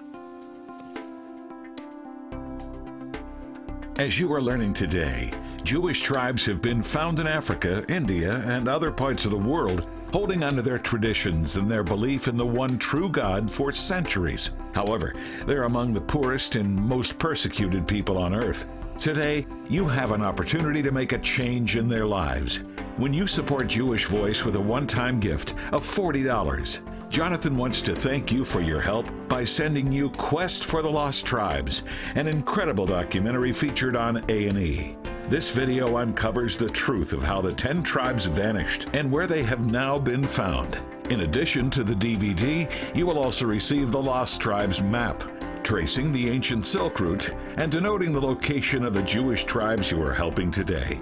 As 3.97 4.17
you 4.17 4.31
are 4.33 4.41
learning 4.41 4.73
today, 4.73 5.31
Jewish 5.63 6.01
tribes 6.01 6.45
have 6.45 6.61
been 6.61 6.81
found 6.81 7.19
in 7.19 7.27
Africa, 7.27 7.83
India, 7.89 8.37
and 8.45 8.69
other 8.69 8.89
parts 8.89 9.25
of 9.25 9.31
the 9.31 9.37
world, 9.37 9.87
holding 10.13 10.43
onto 10.43 10.61
their 10.61 10.79
traditions 10.79 11.57
and 11.57 11.69
their 11.69 11.83
belief 11.83 12.29
in 12.29 12.37
the 12.37 12.45
one 12.45 12.77
true 12.77 13.09
God 13.09 13.51
for 13.51 13.73
centuries. 13.73 14.51
However, 14.73 15.13
they're 15.45 15.63
among 15.63 15.93
the 15.93 16.01
poorest 16.01 16.55
and 16.55 16.73
most 16.73 17.19
persecuted 17.19 17.85
people 17.85 18.17
on 18.17 18.33
earth. 18.33 18.73
Today, 18.97 19.45
you 19.69 19.87
have 19.87 20.11
an 20.11 20.21
opportunity 20.21 20.81
to 20.83 20.91
make 20.91 21.11
a 21.11 21.19
change 21.19 21.75
in 21.75 21.89
their 21.89 22.05
lives. 22.05 22.61
When 22.97 23.13
you 23.13 23.25
support 23.25 23.67
Jewish 23.67 24.05
Voice 24.05 24.43
with 24.43 24.57
a 24.57 24.59
one 24.59 24.85
time 24.85 25.19
gift 25.19 25.55
of 25.71 25.81
$40, 25.81 26.81
Jonathan 27.09 27.55
wants 27.55 27.81
to 27.83 27.95
thank 27.95 28.31
you 28.31 28.43
for 28.43 28.59
your 28.59 28.81
help 28.81 29.07
by 29.29 29.45
sending 29.45 29.91
you 29.91 30.09
Quest 30.11 30.65
for 30.65 30.81
the 30.81 30.91
Lost 30.91 31.25
Tribes, 31.25 31.83
an 32.15 32.27
incredible 32.27 32.85
documentary 32.85 33.53
featured 33.53 33.95
on 33.95 34.17
A&E. 34.29 34.95
This 35.29 35.49
video 35.51 35.97
uncovers 35.97 36.57
the 36.57 36.69
truth 36.69 37.13
of 37.13 37.23
how 37.23 37.39
the 37.39 37.53
10 37.53 37.81
tribes 37.81 38.25
vanished 38.25 38.89
and 38.93 39.09
where 39.09 39.25
they 39.27 39.43
have 39.43 39.71
now 39.71 39.97
been 39.97 40.25
found. 40.25 40.77
In 41.09 41.21
addition 41.21 41.69
to 41.71 41.85
the 41.85 41.95
DVD, 41.95 42.69
you 42.95 43.07
will 43.07 43.17
also 43.17 43.45
receive 43.45 43.91
the 43.91 44.01
Lost 44.01 44.41
Tribes 44.41 44.81
map, 44.81 45.23
tracing 45.63 46.11
the 46.11 46.29
ancient 46.29 46.65
Silk 46.65 46.99
Route 46.99 47.31
and 47.55 47.71
denoting 47.71 48.11
the 48.11 48.21
location 48.21 48.83
of 48.83 48.93
the 48.93 49.03
Jewish 49.03 49.45
tribes 49.45 49.91
you 49.91 50.01
are 50.03 50.13
helping 50.13 50.51
today. 50.51 50.99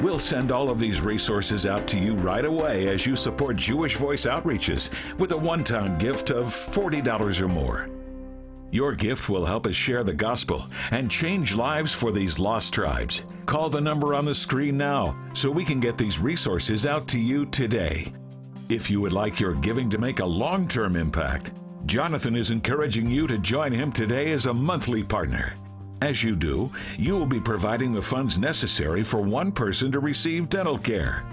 We'll 0.00 0.18
send 0.18 0.52
all 0.52 0.68
of 0.68 0.78
these 0.78 1.00
resources 1.00 1.66
out 1.66 1.86
to 1.88 1.98
you 1.98 2.14
right 2.16 2.44
away 2.44 2.88
as 2.88 3.06
you 3.06 3.16
support 3.16 3.56
Jewish 3.56 3.96
Voice 3.96 4.26
Outreaches 4.26 4.90
with 5.18 5.32
a 5.32 5.36
one 5.36 5.64
time 5.64 5.96
gift 5.96 6.30
of 6.30 6.46
$40 6.46 7.40
or 7.40 7.48
more. 7.48 7.88
Your 8.70 8.94
gift 8.94 9.30
will 9.30 9.46
help 9.46 9.66
us 9.66 9.74
share 9.74 10.04
the 10.04 10.12
gospel 10.12 10.66
and 10.90 11.10
change 11.10 11.54
lives 11.54 11.94
for 11.94 12.12
these 12.12 12.38
lost 12.38 12.74
tribes. 12.74 13.22
Call 13.46 13.70
the 13.70 13.80
number 13.80 14.14
on 14.14 14.26
the 14.26 14.34
screen 14.34 14.76
now 14.76 15.16
so 15.32 15.50
we 15.50 15.64
can 15.64 15.80
get 15.80 15.96
these 15.96 16.18
resources 16.18 16.84
out 16.84 17.08
to 17.08 17.18
you 17.18 17.46
today. 17.46 18.12
If 18.68 18.90
you 18.90 19.00
would 19.00 19.14
like 19.14 19.40
your 19.40 19.54
giving 19.54 19.88
to 19.90 19.98
make 19.98 20.20
a 20.20 20.26
long 20.26 20.68
term 20.68 20.96
impact, 20.96 21.54
Jonathan 21.86 22.36
is 22.36 22.50
encouraging 22.50 23.08
you 23.08 23.26
to 23.28 23.38
join 23.38 23.72
him 23.72 23.92
today 23.92 24.32
as 24.32 24.44
a 24.44 24.52
monthly 24.52 25.02
partner. 25.02 25.54
As 26.02 26.22
you 26.22 26.36
do, 26.36 26.70
you 26.98 27.14
will 27.14 27.26
be 27.26 27.40
providing 27.40 27.92
the 27.92 28.02
funds 28.02 28.38
necessary 28.38 29.02
for 29.02 29.20
one 29.20 29.50
person 29.50 29.90
to 29.92 30.00
receive 30.00 30.48
dental 30.48 30.76
care. 30.76 31.24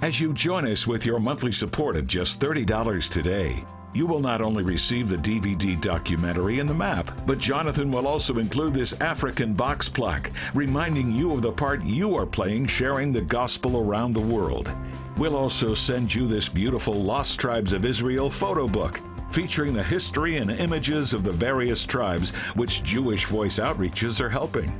As 0.00 0.20
you 0.20 0.32
join 0.32 0.66
us 0.66 0.86
with 0.86 1.04
your 1.04 1.18
monthly 1.18 1.50
support 1.50 1.96
of 1.96 2.06
just 2.06 2.40
$30 2.40 3.10
today, 3.10 3.64
you 3.92 4.06
will 4.06 4.20
not 4.20 4.40
only 4.40 4.62
receive 4.62 5.08
the 5.08 5.16
DVD 5.16 5.80
documentary 5.80 6.60
and 6.60 6.70
the 6.70 6.74
map, 6.74 7.10
but 7.26 7.38
Jonathan 7.38 7.90
will 7.90 8.06
also 8.06 8.38
include 8.38 8.74
this 8.74 8.92
African 9.00 9.54
box 9.54 9.88
plaque, 9.88 10.30
reminding 10.54 11.10
you 11.10 11.32
of 11.32 11.42
the 11.42 11.50
part 11.50 11.82
you 11.82 12.16
are 12.16 12.26
playing 12.26 12.66
sharing 12.66 13.12
the 13.12 13.22
gospel 13.22 13.78
around 13.78 14.12
the 14.12 14.20
world. 14.20 14.70
We'll 15.16 15.36
also 15.36 15.74
send 15.74 16.14
you 16.14 16.28
this 16.28 16.48
beautiful 16.48 16.94
Lost 16.94 17.40
Tribes 17.40 17.72
of 17.72 17.84
Israel 17.84 18.30
photo 18.30 18.68
book 18.68 19.00
featuring 19.38 19.72
the 19.72 19.84
history 19.84 20.38
and 20.38 20.50
images 20.50 21.14
of 21.14 21.22
the 21.22 21.30
various 21.30 21.86
tribes 21.86 22.30
which 22.56 22.82
Jewish 22.82 23.24
Voice 23.26 23.60
Outreaches 23.60 24.20
are 24.20 24.28
helping. 24.28 24.72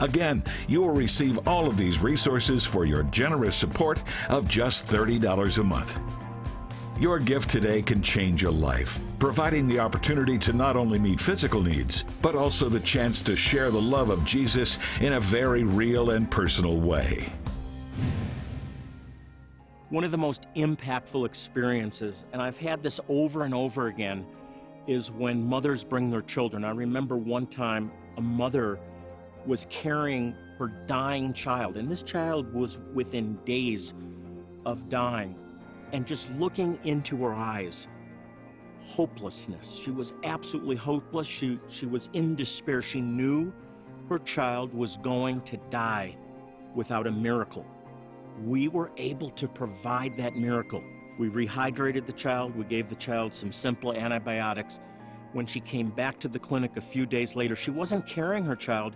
Again, 0.00 0.42
you 0.68 0.80
will 0.80 0.94
receive 0.94 1.46
all 1.46 1.66
of 1.66 1.76
these 1.76 2.02
resources 2.02 2.64
for 2.64 2.86
your 2.86 3.02
generous 3.02 3.54
support 3.54 4.02
of 4.30 4.48
just 4.48 4.86
$30 4.86 5.58
a 5.58 5.62
month. 5.62 5.98
Your 6.98 7.18
gift 7.18 7.50
today 7.50 7.82
can 7.82 8.00
change 8.00 8.44
a 8.44 8.50
life, 8.50 8.98
providing 9.18 9.68
the 9.68 9.80
opportunity 9.80 10.38
to 10.38 10.54
not 10.54 10.78
only 10.78 10.98
meet 10.98 11.20
physical 11.20 11.62
needs, 11.62 12.06
but 12.22 12.34
also 12.34 12.70
the 12.70 12.80
chance 12.80 13.20
to 13.20 13.36
share 13.36 13.70
the 13.70 13.78
love 13.78 14.08
of 14.08 14.24
Jesus 14.24 14.78
in 15.02 15.12
a 15.12 15.20
very 15.20 15.64
real 15.64 16.12
and 16.12 16.30
personal 16.30 16.80
way. 16.80 17.28
One 19.88 20.02
of 20.02 20.10
the 20.10 20.18
most 20.18 20.46
impactful 20.56 21.24
experiences, 21.24 22.24
and 22.32 22.42
I've 22.42 22.58
had 22.58 22.82
this 22.82 22.98
over 23.08 23.44
and 23.44 23.54
over 23.54 23.86
again, 23.86 24.26
is 24.88 25.12
when 25.12 25.46
mothers 25.46 25.84
bring 25.84 26.10
their 26.10 26.22
children. 26.22 26.64
I 26.64 26.70
remember 26.70 27.16
one 27.16 27.46
time 27.46 27.92
a 28.16 28.20
mother 28.20 28.80
was 29.46 29.64
carrying 29.70 30.34
her 30.58 30.66
dying 30.88 31.32
child, 31.32 31.76
and 31.76 31.88
this 31.88 32.02
child 32.02 32.52
was 32.52 32.78
within 32.94 33.38
days 33.44 33.94
of 34.64 34.88
dying, 34.88 35.36
and 35.92 36.04
just 36.04 36.32
looking 36.34 36.80
into 36.82 37.16
her 37.18 37.32
eyes, 37.32 37.86
hopelessness. 38.80 39.76
She 39.76 39.92
was 39.92 40.14
absolutely 40.24 40.74
hopeless. 40.74 41.28
She, 41.28 41.60
she 41.68 41.86
was 41.86 42.08
in 42.12 42.34
despair. 42.34 42.82
She 42.82 43.00
knew 43.00 43.52
her 44.08 44.18
child 44.18 44.74
was 44.74 44.96
going 44.96 45.42
to 45.42 45.56
die 45.70 46.16
without 46.74 47.06
a 47.06 47.12
miracle 47.12 47.64
we 48.44 48.68
were 48.68 48.90
able 48.96 49.30
to 49.30 49.48
provide 49.48 50.16
that 50.16 50.36
miracle. 50.36 50.82
We 51.18 51.28
rehydrated 51.28 52.06
the 52.06 52.12
child, 52.12 52.54
we 52.54 52.64
gave 52.64 52.88
the 52.88 52.96
child 52.96 53.32
some 53.32 53.52
simple 53.52 53.92
antibiotics. 53.92 54.80
When 55.32 55.46
she 55.46 55.60
came 55.60 55.90
back 55.90 56.18
to 56.20 56.28
the 56.28 56.38
clinic 56.38 56.76
a 56.76 56.80
few 56.80 57.06
days 57.06 57.34
later, 57.34 57.56
she 57.56 57.70
wasn't 57.70 58.06
carrying 58.06 58.44
her 58.44 58.56
child. 58.56 58.94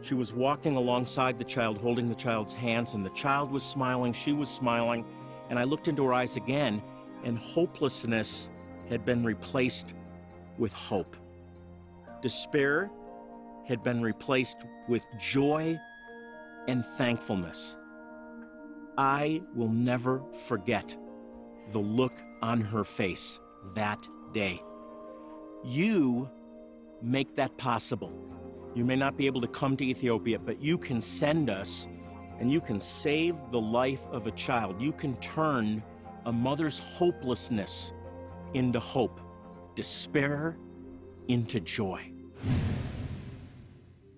She 0.00 0.14
was 0.14 0.32
walking 0.32 0.76
alongside 0.76 1.38
the 1.38 1.44
child, 1.44 1.78
holding 1.78 2.08
the 2.08 2.14
child's 2.14 2.52
hands, 2.52 2.94
and 2.94 3.06
the 3.06 3.10
child 3.10 3.52
was 3.52 3.62
smiling, 3.62 4.12
she 4.12 4.32
was 4.32 4.48
smiling. 4.48 5.04
And 5.48 5.58
I 5.58 5.64
looked 5.64 5.86
into 5.86 6.04
her 6.04 6.12
eyes 6.12 6.36
again, 6.36 6.82
and 7.24 7.38
hopelessness 7.38 8.50
had 8.88 9.04
been 9.04 9.22
replaced 9.22 9.94
with 10.58 10.72
hope. 10.72 11.16
Despair 12.20 12.90
had 13.66 13.82
been 13.82 14.02
replaced 14.02 14.58
with 14.88 15.02
joy 15.20 15.78
and 16.66 16.84
thankfulness. 16.84 17.76
I 18.98 19.42
will 19.54 19.68
never 19.70 20.22
forget 20.46 20.96
the 21.72 21.78
look 21.78 22.12
on 22.42 22.60
her 22.60 22.84
face 22.84 23.40
that 23.74 24.06
day. 24.32 24.62
You 25.64 26.28
make 27.00 27.34
that 27.36 27.56
possible. 27.56 28.12
You 28.74 28.84
may 28.84 28.96
not 28.96 29.16
be 29.16 29.26
able 29.26 29.40
to 29.40 29.48
come 29.48 29.76
to 29.76 29.84
Ethiopia, 29.84 30.38
but 30.38 30.60
you 30.60 30.78
can 30.78 31.00
send 31.00 31.50
us 31.50 31.88
and 32.38 32.50
you 32.50 32.60
can 32.60 32.80
save 32.80 33.36
the 33.50 33.60
life 33.60 34.00
of 34.10 34.26
a 34.26 34.32
child. 34.32 34.80
You 34.80 34.92
can 34.92 35.16
turn 35.16 35.82
a 36.26 36.32
mother's 36.32 36.78
hopelessness 36.78 37.92
into 38.54 38.80
hope, 38.80 39.20
despair 39.74 40.56
into 41.28 41.60
joy. 41.60 42.12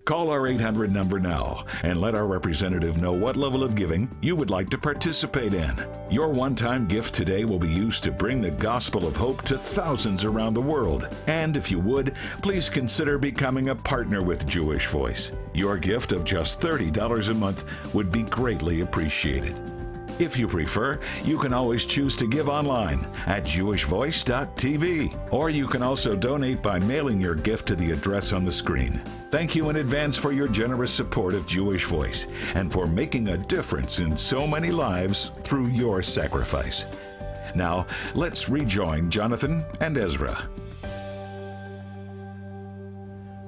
Call 0.05 0.29
our 0.29 0.45
800 0.45 0.93
number 0.93 1.19
now 1.19 1.63
and 1.81 1.99
let 1.99 2.13
our 2.13 2.27
representative 2.27 3.01
know 3.01 3.11
what 3.11 3.35
level 3.35 3.63
of 3.63 3.73
giving 3.73 4.07
you 4.21 4.35
would 4.35 4.51
like 4.51 4.69
to 4.69 4.77
participate 4.77 5.55
in. 5.55 5.73
Your 6.11 6.29
one 6.29 6.53
time 6.53 6.85
gift 6.85 7.15
today 7.15 7.43
will 7.43 7.57
be 7.57 7.71
used 7.71 8.03
to 8.03 8.11
bring 8.11 8.39
the 8.39 8.51
gospel 8.51 9.07
of 9.07 9.17
hope 9.17 9.41
to 9.45 9.57
thousands 9.57 10.23
around 10.23 10.53
the 10.53 10.61
world. 10.61 11.09
And 11.25 11.57
if 11.57 11.71
you 11.71 11.79
would, 11.79 12.13
please 12.43 12.69
consider 12.69 13.17
becoming 13.17 13.69
a 13.69 13.75
partner 13.75 14.21
with 14.21 14.45
Jewish 14.45 14.85
Voice. 14.85 15.31
Your 15.55 15.75
gift 15.75 16.11
of 16.11 16.23
just 16.23 16.61
$30 16.61 17.29
a 17.29 17.33
month 17.33 17.65
would 17.95 18.11
be 18.11 18.21
greatly 18.21 18.81
appreciated. 18.81 19.59
If 20.17 20.39
you 20.39 20.47
prefer, 20.47 20.97
you 21.25 21.37
can 21.37 21.51
always 21.51 21.85
choose 21.85 22.15
to 22.15 22.25
give 22.25 22.47
online 22.47 23.05
at 23.27 23.43
jewishvoice.tv, 23.43 25.33
or 25.33 25.49
you 25.49 25.67
can 25.67 25.83
also 25.83 26.15
donate 26.15 26.63
by 26.63 26.79
mailing 26.79 27.19
your 27.19 27.35
gift 27.35 27.67
to 27.67 27.75
the 27.75 27.91
address 27.91 28.31
on 28.31 28.45
the 28.45 28.51
screen. 28.51 29.01
Thank 29.29 29.57
you 29.57 29.69
in 29.69 29.75
advance 29.75 30.15
for 30.15 30.31
your 30.31 30.47
generous 30.47 30.91
support 30.91 31.33
of 31.33 31.45
Jewish 31.45 31.83
Voice 31.83 32.27
and 32.53 32.71
for 32.71 32.87
making 32.87 33.27
a 33.27 33.37
difference 33.37 33.99
in 33.99 34.15
so 34.15 34.47
many 34.47 34.71
lives 34.71 35.31
through 35.43 35.67
your 35.67 36.01
sacrifice. 36.01 36.85
Now, 37.53 37.85
let's 38.13 38.47
rejoin 38.47 39.09
Jonathan 39.09 39.65
and 39.81 39.97
Ezra. 39.97 40.47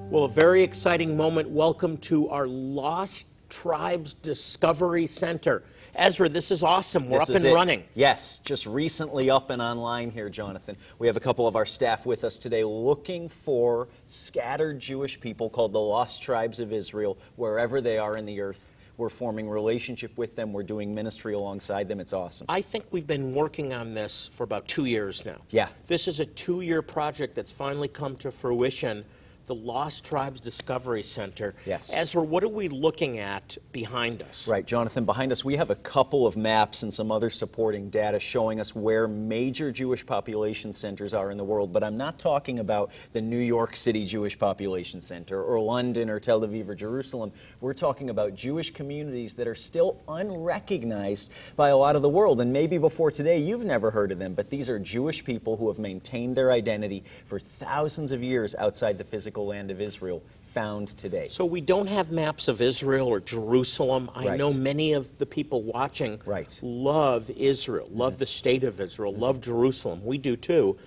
Well, 0.09 0.25
a 0.25 0.29
very 0.29 0.63
exciting 0.63 1.15
moment. 1.15 1.49
Welcome 1.49 1.97
to 1.99 2.27
our 2.27 2.45
Lost 2.45 3.27
Tribes 3.49 4.13
Discovery 4.13 5.07
Center. 5.07 5.63
Ezra, 5.95 6.29
this 6.29 6.51
is 6.51 6.61
awesome. 6.63 7.09
We're 7.09 7.19
This 7.19 7.29
up 7.31 7.35
and 7.37 7.45
it. 7.45 7.53
running. 7.53 7.83
Yes, 7.95 8.39
just 8.39 8.65
recently 8.67 9.29
up 9.29 9.49
and 9.49 9.61
online 9.61 10.11
here, 10.11 10.29
Jonathan. 10.29 10.77
We 10.99 11.07
have 11.07 11.17
a 11.17 11.19
couple 11.19 11.47
of 11.47 11.55
our 11.55 11.65
staff 11.65 12.05
with 12.05 12.23
us 12.23 12.37
today 12.37 12.63
looking 12.63 13.27
for 13.27 13.87
scattered 14.05 14.79
Jewish 14.79 15.19
people 15.19 15.49
called 15.49 15.73
the 15.73 15.79
Lost 15.79 16.21
Tribes 16.21 16.59
of 16.59 16.71
Israel, 16.71 17.17
wherever 17.35 17.81
they 17.81 17.97
are 17.97 18.15
in 18.17 18.25
the 18.25 18.39
earth. 18.41 18.71
We're 18.97 19.09
forming 19.09 19.47
relationship 19.47 20.17
with 20.17 20.35
them. 20.35 20.51
We're 20.51 20.63
doing 20.63 20.93
ministry 20.93 21.35
alongside 21.35 21.87
them. 21.87 21.99
It's 21.99 22.13
awesome. 22.13 22.45
I 22.49 22.61
think 22.61 22.85
we've 22.89 23.05
been 23.05 23.33
working 23.33 23.71
on 23.73 23.93
this 23.93 24.27
for 24.27 24.43
about 24.43 24.67
two 24.67 24.85
years 24.85 25.23
now. 25.23 25.37
Yeah. 25.51 25.69
This 25.85 26.07
is 26.07 26.19
a 26.19 26.25
two 26.25 26.61
year 26.61 26.81
project 26.81 27.35
that's 27.35 27.51
finally 27.51 27.87
come 27.87 28.15
to 28.17 28.31
fruition. 28.31 29.05
The 29.47 29.55
Lost 29.55 30.03
Tribes 30.03 30.41
Discovery 30.41 31.01
Center. 31.01 31.55
Yes. 31.65 31.93
Ezra, 31.95 32.21
what 32.21 32.43
are 32.43 32.49
we 32.49 32.67
looking 32.67 33.19
at 33.19 33.57
behind 33.71 34.21
us? 34.21 34.45
Right, 34.45 34.65
Jonathan, 34.65 35.05
behind 35.05 35.31
us 35.31 35.45
we 35.45 35.55
have 35.55 35.69
a 35.69 35.75
couple 35.75 36.27
of 36.27 36.35
maps 36.35 36.83
and 36.83 36.93
some 36.93 37.13
other 37.13 37.29
supporting 37.29 37.89
data 37.89 38.19
showing 38.19 38.59
us 38.59 38.75
where 38.75 39.07
major 39.07 39.71
Jewish 39.71 40.05
population 40.05 40.73
centers 40.73 41.13
are 41.13 41.31
in 41.31 41.37
the 41.37 41.45
world, 41.45 41.71
but 41.71 41.81
I'm 41.81 41.95
not 41.95 42.19
talking 42.19 42.59
about 42.59 42.91
the 43.13 43.21
New 43.21 43.39
York 43.39 43.77
City 43.77 44.05
Jewish 44.05 44.37
Population 44.37 44.99
Center 44.99 45.41
or 45.41 45.61
London 45.61 46.09
or 46.09 46.19
Tel 46.19 46.41
Aviv 46.41 46.67
or 46.67 46.75
Jerusalem. 46.75 47.31
We're 47.61 47.73
talking 47.73 48.09
about 48.09 48.35
Jewish 48.35 48.73
communities 48.73 49.33
that 49.35 49.47
are 49.47 49.55
still 49.55 49.97
unrecognized 50.09 51.31
by 51.55 51.69
a 51.69 51.77
lot 51.77 51.95
of 51.95 52.01
the 52.01 52.09
world, 52.09 52.41
and 52.41 52.51
maybe 52.51 52.77
before 52.77 53.11
today 53.11 53.37
you've 53.37 53.63
never 53.63 53.91
heard 53.91 54.11
of 54.11 54.19
them, 54.19 54.33
but 54.33 54.49
these 54.49 54.67
are 54.67 54.77
Jewish 54.77 55.23
people 55.23 55.55
who 55.55 55.69
have 55.69 55.79
maintained 55.79 56.35
their 56.35 56.51
identity 56.51 57.05
for 57.27 57.39
thousands 57.39 58.11
of 58.11 58.21
years 58.21 58.53
outside 58.55 58.97
the 58.97 59.05
physical 59.37 59.47
land 59.47 59.71
of 59.71 59.79
Israel 59.81 60.23
found 60.53 60.87
today. 60.97 61.27
So 61.27 61.45
we 61.45 61.61
don't 61.61 61.85
have 61.87 62.11
maps 62.11 62.47
of 62.47 62.59
Israel 62.61 63.07
or 63.07 63.19
Jerusalem. 63.19 64.09
I 64.15 64.25
Right. 64.29 64.37
know 64.39 64.51
many 64.51 64.93
of 64.93 65.19
the 65.19 65.25
people 65.27 65.61
watching 65.61 66.19
Right. 66.25 66.47
Mm-hmm. 66.47 66.65
love 66.65 67.29
Israel, 67.37 67.87
love 67.93 68.17
the 68.17 68.25
state 68.25 68.63
of 68.63 68.79
Israel, 68.79 69.13
love 69.13 69.39
Jerusalem. 69.39 70.01
We 70.03 70.17
do 70.17 70.35
too. 70.35 70.77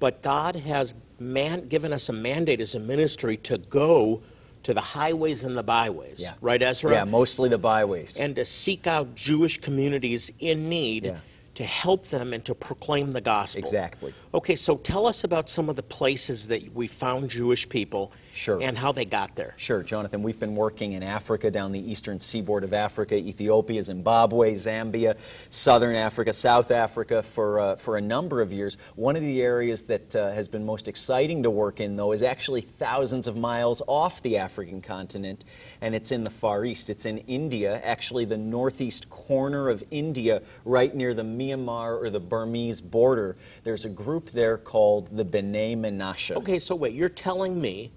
But 0.00 0.22
God 0.22 0.56
has 0.56 0.94
man, 1.20 1.68
given 1.68 1.92
us 1.92 2.08
a 2.08 2.12
mandate 2.12 2.60
as 2.60 2.74
a 2.74 2.80
ministry 2.80 3.36
to 3.38 3.56
go 3.58 4.20
to 4.64 4.74
the 4.74 4.80
highways 4.80 5.44
and 5.44 5.56
the 5.56 5.62
byways. 5.62 6.20
Yeah. 6.20 6.32
Right, 6.40 6.60
Ezra? 6.60 6.92
Yeah, 6.92 7.04
mostly 7.04 7.48
the 7.48 7.58
byways. 7.58 8.18
and 8.18 8.34
to 8.36 8.44
seek 8.44 8.86
out 8.88 9.14
Jewish 9.14 9.58
communities 9.60 10.32
in 10.40 10.68
need 10.68 11.04
Yeah. 11.04 11.18
To 11.56 11.64
help 11.64 12.06
them 12.06 12.32
and 12.32 12.44
to 12.44 12.54
proclaim 12.54 13.10
the 13.10 13.20
gospel. 13.20 13.58
Exactly. 13.58 14.14
Okay, 14.34 14.54
so 14.54 14.76
tell 14.76 15.06
us 15.06 15.24
about 15.24 15.48
some 15.48 15.68
of 15.68 15.76
the 15.76 15.82
places 15.82 16.48
that 16.48 16.72
we 16.74 16.86
found 16.86 17.30
Jewish 17.30 17.68
people 17.68 18.12
Sure. 18.36 18.60
and 18.60 18.76
how 18.76 18.92
they 18.92 19.06
got 19.06 19.34
there. 19.34 19.54
Sure, 19.56 19.82
Jonathan. 19.82 20.22
We've 20.22 20.38
been 20.38 20.54
working 20.54 20.92
in 20.92 21.02
Africa, 21.02 21.50
down 21.50 21.72
the 21.72 21.90
eastern 21.90 22.20
seaboard 22.20 22.64
of 22.64 22.74
Africa, 22.74 23.16
Ethiopia, 23.16 23.82
Zimbabwe, 23.82 24.52
Zambia, 24.52 25.16
southern 25.48 25.96
Africa, 25.96 26.34
South 26.34 26.70
Africa 26.70 27.22
for, 27.22 27.60
uh, 27.60 27.76
for 27.76 27.96
a 27.96 28.00
number 28.00 28.42
of 28.42 28.52
years. 28.52 28.76
One 28.94 29.16
of 29.16 29.22
the 29.22 29.40
areas 29.40 29.82
that 29.84 30.14
uh, 30.14 30.32
has 30.32 30.48
been 30.48 30.66
most 30.66 30.86
exciting 30.86 31.42
to 31.44 31.50
work 31.50 31.80
in, 31.80 31.96
though, 31.96 32.12
is 32.12 32.22
actually 32.22 32.60
thousands 32.60 33.26
of 33.26 33.38
miles 33.38 33.80
off 33.86 34.20
the 34.20 34.36
African 34.36 34.82
continent, 34.82 35.44
and 35.80 35.94
it's 35.94 36.12
in 36.12 36.22
the 36.22 36.30
Far 36.30 36.66
East. 36.66 36.90
It's 36.90 37.06
in 37.06 37.18
India, 37.18 37.80
actually 37.82 38.26
the 38.26 38.36
northeast 38.36 39.08
corner 39.08 39.70
of 39.70 39.82
India, 39.90 40.42
right 40.66 40.94
near 40.94 41.14
the 41.14 41.22
Myanmar 41.22 42.02
or 42.02 42.10
the 42.10 42.20
Burmese 42.20 42.82
border. 42.82 43.36
There's 43.64 43.86
a 43.86 43.90
group 43.90 44.28
there 44.30 44.58
called 44.58 45.16
the 45.16 45.24
B'nai 45.24 45.74
Menashe. 45.76 46.36
Okay, 46.36 46.58
so 46.58 46.74
wait, 46.74 46.92
you're 46.92 47.08
telling 47.08 47.58
me 47.58 47.92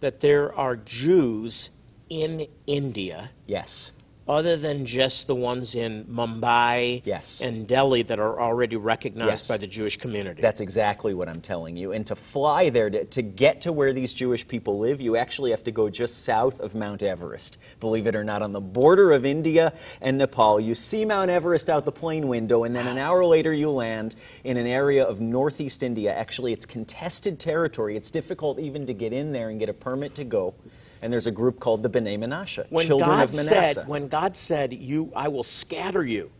that 0.00 0.20
there 0.20 0.54
are 0.54 0.76
Jews 0.76 1.70
in 2.08 2.46
India 2.66 3.30
Yes. 3.46 3.92
Other 4.30 4.56
than 4.56 4.84
just 4.86 5.26
the 5.26 5.34
ones 5.34 5.74
in 5.74 6.04
Mumbai 6.04 7.02
Yes. 7.04 7.40
and 7.40 7.66
Delhi 7.66 8.02
that 8.04 8.20
are 8.20 8.40
already 8.40 8.76
recognized 8.76 9.28
Yes. 9.30 9.48
by 9.48 9.56
the 9.56 9.66
Jewish 9.66 9.96
community. 9.96 10.40
That's 10.40 10.60
exactly 10.60 11.14
what 11.14 11.28
I'm 11.28 11.40
telling 11.40 11.76
you. 11.76 11.90
And 11.92 12.06
to 12.06 12.14
fly 12.14 12.70
there, 12.70 12.88
to, 12.90 13.04
to 13.06 13.22
get 13.22 13.60
to 13.62 13.72
where 13.72 13.92
these 13.92 14.12
Jewish 14.12 14.46
people 14.46 14.78
live, 14.78 15.00
you 15.00 15.16
actually 15.16 15.50
have 15.50 15.64
to 15.64 15.72
go 15.72 15.90
just 15.90 16.24
south 16.24 16.60
of 16.60 16.76
Mount 16.76 17.02
Everest. 17.02 17.58
Believe 17.80 18.06
it 18.06 18.14
or 18.14 18.22
not, 18.22 18.40
on 18.40 18.52
the 18.52 18.60
border 18.60 19.10
of 19.10 19.26
India 19.26 19.72
and 20.00 20.16
Nepal. 20.16 20.60
You 20.60 20.76
see 20.76 21.04
Mount 21.04 21.28
Everest 21.28 21.68
out 21.68 21.84
the 21.84 21.90
plane 21.92 22.28
window, 22.28 22.62
and 22.62 22.74
then 22.74 22.86
an 22.86 22.98
hour 22.98 23.24
later 23.24 23.52
you 23.52 23.68
land 23.68 24.14
in 24.44 24.56
an 24.56 24.66
area 24.66 25.04
of 25.04 25.20
northeast 25.20 25.82
India. 25.82 26.14
Actually, 26.14 26.52
it's 26.52 26.64
contested 26.66 27.40
territory. 27.40 27.96
It's 27.96 28.12
difficult 28.12 28.60
even 28.60 28.86
to 28.86 28.94
get 28.94 29.12
in 29.12 29.32
there 29.32 29.48
and 29.48 29.58
get 29.58 29.68
a 29.68 29.74
permit 29.74 30.14
to 30.14 30.24
go. 30.24 30.54
And 31.02 31.12
there's 31.12 31.26
a 31.26 31.30
group 31.32 31.60
called 31.60 31.82
the 31.82 31.88
B'nai 31.90 32.18
Menashe, 32.18 32.64
when 32.70 32.86
children 32.86 33.08
God 33.10 33.24
of 33.24 33.30
Manasseh. 33.34 33.74
said, 33.80 33.88
when 33.88 34.08
God 34.08 34.36
said, 34.36 34.72
"You, 34.72 35.10
I 35.16 35.28
will 35.28 35.42
scatter 35.44 36.04
you 36.04 36.30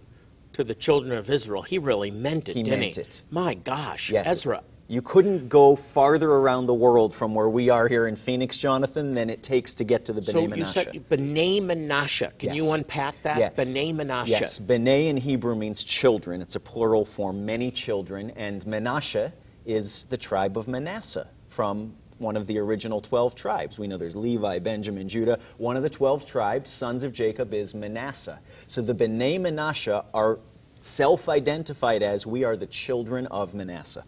to 0.52 0.64
the 0.64 0.74
children 0.74 1.12
of 1.16 1.30
Israel," 1.30 1.62
He 1.62 1.78
really 1.78 2.10
meant 2.10 2.48
it, 2.48 2.56
He 2.56 2.62
didn't 2.62 2.80
meant 2.80 2.94
he? 2.96 3.00
it. 3.02 3.22
My 3.30 3.54
gosh, 3.54 4.10
Yes. 4.12 4.26
Ezra. 4.28 4.62
You 4.88 5.00
couldn't 5.02 5.48
go 5.48 5.76
farther 5.76 6.28
around 6.32 6.66
the 6.66 6.74
world 6.74 7.14
from 7.14 7.32
where 7.32 7.48
we 7.48 7.68
are 7.70 7.86
here 7.86 8.08
in 8.08 8.16
Phoenix, 8.16 8.58
Jonathan, 8.58 9.14
than 9.14 9.30
it 9.30 9.40
takes 9.40 9.72
to 9.74 9.84
get 9.84 10.04
to 10.06 10.12
the 10.12 10.20
B'nai 10.20 10.32
So 10.32 10.46
Menashe. 10.48 10.56
you 10.56 10.64
said 10.64 10.86
B'nai 11.08 11.62
Menashe. 11.62 12.38
Can 12.38 12.54
you 12.56 12.72
unpack 12.72 13.22
that? 13.22 13.38
Yeah. 13.38 13.50
B'nai 13.50 13.94
Menashe. 13.94 14.26
Yes, 14.28 14.58
B'nai 14.58 15.06
in 15.06 15.16
Hebrew 15.16 15.54
means 15.54 15.84
children. 15.84 16.42
It's 16.42 16.56
a 16.56 16.60
plural 16.60 17.04
form, 17.04 17.46
many 17.46 17.70
children. 17.70 18.30
And 18.34 18.64
Menashe 18.64 19.30
is 19.64 20.06
the 20.06 20.16
tribe 20.16 20.58
of 20.58 20.66
Manasseh 20.66 21.28
from 21.48 21.94
one 22.20 22.36
of 22.36 22.46
the 22.46 22.58
original 22.58 23.00
12 23.00 23.34
tribes. 23.34 23.78
We 23.78 23.86
know 23.88 23.96
there's 23.96 24.14
Levi, 24.14 24.58
Benjamin, 24.58 25.08
Judah. 25.08 25.38
One 25.56 25.76
of 25.76 25.82
the 25.82 25.90
12 25.90 26.26
tribes, 26.26 26.70
sons 26.70 27.02
of 27.02 27.12
Jacob, 27.12 27.54
is 27.54 27.74
Manasseh. 27.74 28.40
So 28.66 28.82
the 28.82 28.94
B'nai 28.94 29.40
Manasseh 29.40 30.04
are 30.12 30.38
self 30.80 31.28
identified 31.28 32.02
as 32.02 32.26
we 32.26 32.44
are 32.44 32.56
the 32.56 32.66
children 32.66 33.26
of 33.26 33.54
Manasseh. 33.54 34.04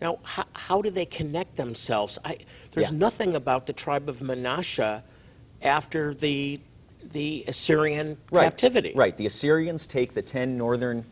Now, 0.00 0.18
how, 0.22 0.44
how 0.54 0.82
do 0.82 0.90
they 0.90 1.06
connect 1.06 1.56
themselves? 1.56 2.18
I, 2.24 2.36
there's 2.72 2.90
Yeah. 2.90 2.98
nothing 2.98 3.34
about 3.34 3.66
the 3.66 3.72
tribe 3.72 4.08
of 4.08 4.20
Manasseh 4.22 5.02
after 5.62 6.14
the 6.14 6.60
the 7.12 7.44
Assyrian 7.46 8.16
Right. 8.30 8.44
captivity. 8.44 8.92
Right. 8.94 9.14
The 9.14 9.26
Assyrians 9.26 9.86
take 9.86 10.14
the 10.14 10.22
10 10.22 10.56
northern 10.56 11.04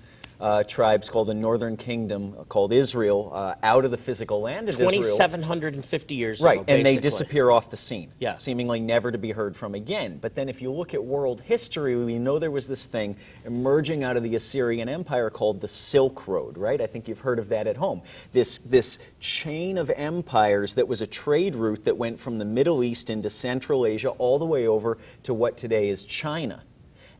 uh, 0.42 0.64
tribes 0.64 1.08
called 1.08 1.28
the 1.28 1.34
Northern 1.34 1.76
Kingdom, 1.76 2.32
called 2.48 2.72
Israel, 2.72 3.30
uh, 3.32 3.54
out 3.62 3.84
of 3.84 3.92
the 3.92 3.96
physical 3.96 4.40
land 4.40 4.68
of 4.68 4.74
Israel. 4.74 4.90
2,750 4.90 6.14
years 6.16 6.40
Right, 6.42 6.60
ago. 6.60 6.64
and 6.66 6.84
they 6.84 6.96
disappear 6.96 7.50
off 7.50 7.70
the 7.70 7.76
scene, 7.76 8.12
Yeah. 8.18 8.34
seemingly 8.34 8.80
never 8.80 9.12
to 9.12 9.18
be 9.18 9.30
heard 9.30 9.56
from 9.56 9.76
again. 9.76 10.18
But 10.20 10.34
then, 10.34 10.48
if 10.48 10.60
you 10.60 10.72
look 10.72 10.94
at 10.94 11.04
world 11.04 11.40
history, 11.42 11.94
we 11.94 12.18
know 12.18 12.40
there 12.40 12.50
was 12.50 12.66
this 12.66 12.86
thing 12.86 13.16
emerging 13.44 14.02
out 14.02 14.16
of 14.16 14.24
the 14.24 14.34
Assyrian 14.34 14.88
Empire 14.88 15.30
called 15.30 15.60
the 15.60 15.68
Silk 15.68 16.26
Road, 16.26 16.58
right? 16.58 16.80
I 16.80 16.88
think 16.88 17.06
you've 17.06 17.20
heard 17.20 17.38
of 17.38 17.48
that 17.50 17.68
at 17.68 17.76
home. 17.76 18.02
This, 18.32 18.58
this 18.58 18.98
chain 19.20 19.78
of 19.78 19.90
empires 19.90 20.74
that 20.74 20.88
was 20.88 21.02
a 21.02 21.06
trade 21.06 21.54
route 21.54 21.84
that 21.84 21.96
went 21.96 22.18
from 22.18 22.38
the 22.38 22.44
Middle 22.44 22.82
East 22.82 23.10
into 23.10 23.30
Central 23.30 23.86
Asia 23.86 24.08
all 24.10 24.40
the 24.40 24.46
way 24.46 24.66
over 24.66 24.98
to 25.22 25.32
what 25.34 25.56
today 25.56 25.88
is 25.88 26.02
China. 26.02 26.64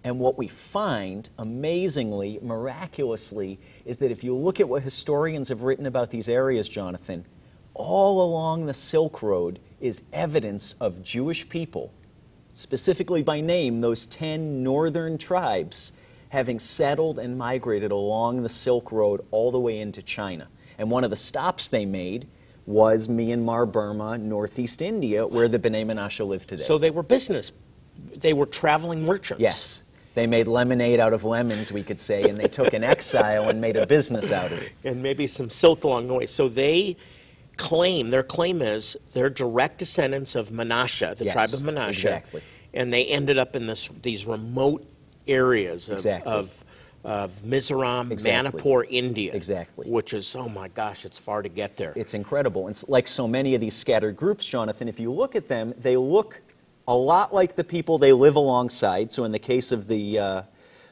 And 0.04 0.18
what 0.18 0.36
we 0.36 0.48
find, 0.48 1.28
amazingly, 1.38 2.40
miraculously, 2.42 3.60
is 3.84 3.96
that 3.98 4.10
if 4.10 4.24
you 4.24 4.34
look 4.34 4.58
at 4.58 4.68
what 4.68 4.82
historians 4.82 5.48
have 5.48 5.62
written 5.62 5.86
about 5.86 6.10
these 6.10 6.28
areas, 6.28 6.68
Jonathan, 6.68 7.24
all 7.74 8.22
along 8.22 8.66
the 8.66 8.74
Silk 8.74 9.22
Road 9.22 9.60
is 9.80 10.02
evidence 10.12 10.74
of 10.80 11.02
Jewish 11.04 11.48
people, 11.48 11.92
specifically 12.52 13.22
by 13.22 13.40
name, 13.40 13.80
those 13.80 14.06
10 14.06 14.62
northern 14.62 15.18
tribes, 15.18 15.92
having 16.30 16.58
settled 16.58 17.18
and 17.18 17.38
migrated 17.38 17.92
along 17.92 18.42
the 18.42 18.48
Silk 18.48 18.90
Road 18.90 19.20
all 19.30 19.52
the 19.52 19.60
way 19.60 19.78
into 19.78 20.02
China. 20.02 20.48
And 20.78 20.90
one 20.90 21.04
of 21.04 21.10
the 21.10 21.16
stops 21.16 21.68
they 21.68 21.86
made 21.86 22.26
was 22.66 23.06
Myanmar, 23.06 23.70
Burma, 23.70 24.18
northeast 24.18 24.82
India, 24.82 25.26
where 25.26 25.48
the 25.48 25.58
B'nai 25.58 25.84
Menashe 25.84 26.26
live 26.26 26.46
today. 26.46 26.62
So 26.64 26.78
they 26.78 26.90
were 26.90 27.02
business. 27.02 27.52
They 28.16 28.32
were 28.32 28.46
traveling 28.46 29.04
merchants. 29.04 29.40
Yes. 29.40 29.84
They 30.14 30.26
made 30.26 30.46
lemonade 30.46 31.00
out 31.00 31.12
of 31.12 31.24
lemons, 31.24 31.72
we 31.72 31.82
could 31.82 31.98
say, 31.98 32.28
and 32.28 32.38
they 32.38 32.48
took 32.48 32.74
an 32.74 32.84
exile 32.84 33.48
and 33.48 33.60
made 33.60 33.76
a 33.76 33.86
business 33.86 34.30
out 34.30 34.52
of 34.52 34.58
it. 34.58 34.72
And 34.84 35.02
maybe 35.02 35.26
some 35.26 35.48
silk 35.48 35.84
along 35.84 36.08
the 36.08 36.14
way. 36.14 36.26
So 36.26 36.48
they 36.48 36.96
claim, 37.56 38.10
their 38.10 38.22
claim 38.22 38.60
is 38.60 38.96
they're 39.14 39.30
direct 39.30 39.78
descendants 39.78 40.34
of 40.34 40.50
Menashe, 40.50 41.16
the 41.16 41.24
Yes, 41.24 41.32
tribe 41.34 41.54
of 41.54 41.60
Menashe. 41.60 41.88
exactly. 41.88 42.42
And 42.74 42.92
they 42.92 43.06
ended 43.06 43.38
up 43.38 43.56
in 43.56 43.66
this, 43.66 43.88
these 44.02 44.26
remote 44.26 44.84
areas 45.26 45.88
of, 45.88 45.94
Exactly. 45.96 46.32
of, 46.32 46.64
of 47.04 47.32
Mizoram, 47.42 48.10
Exactly. 48.10 48.50
Manipur, 48.50 48.84
India. 48.90 49.32
Exactly. 49.34 49.90
Which 49.90 50.12
is, 50.12 50.34
oh 50.36 50.48
my 50.48 50.68
gosh, 50.68 51.04
it's 51.06 51.18
far 51.18 51.40
to 51.42 51.48
get 51.48 51.76
there. 51.76 51.92
It's 51.96 52.12
incredible. 52.14 52.68
It's 52.68 52.86
like 52.88 53.06
so 53.08 53.26
many 53.26 53.54
of 53.54 53.60
these 53.62 53.74
scattered 53.74 54.16
groups, 54.16 54.44
Jonathan, 54.44 54.88
if 54.88 55.00
you 55.00 55.10
look 55.10 55.36
at 55.36 55.48
them, 55.48 55.72
they 55.78 55.96
look 55.96 56.40
a 56.92 56.94
lot 56.94 57.32
like 57.32 57.56
the 57.56 57.64
people 57.64 57.96
they 57.96 58.12
live 58.12 58.36
alongside. 58.36 59.10
So 59.10 59.24
in 59.24 59.32
the 59.32 59.38
case 59.38 59.72
of 59.72 59.88
the, 59.88 60.18
uh, 60.18 60.42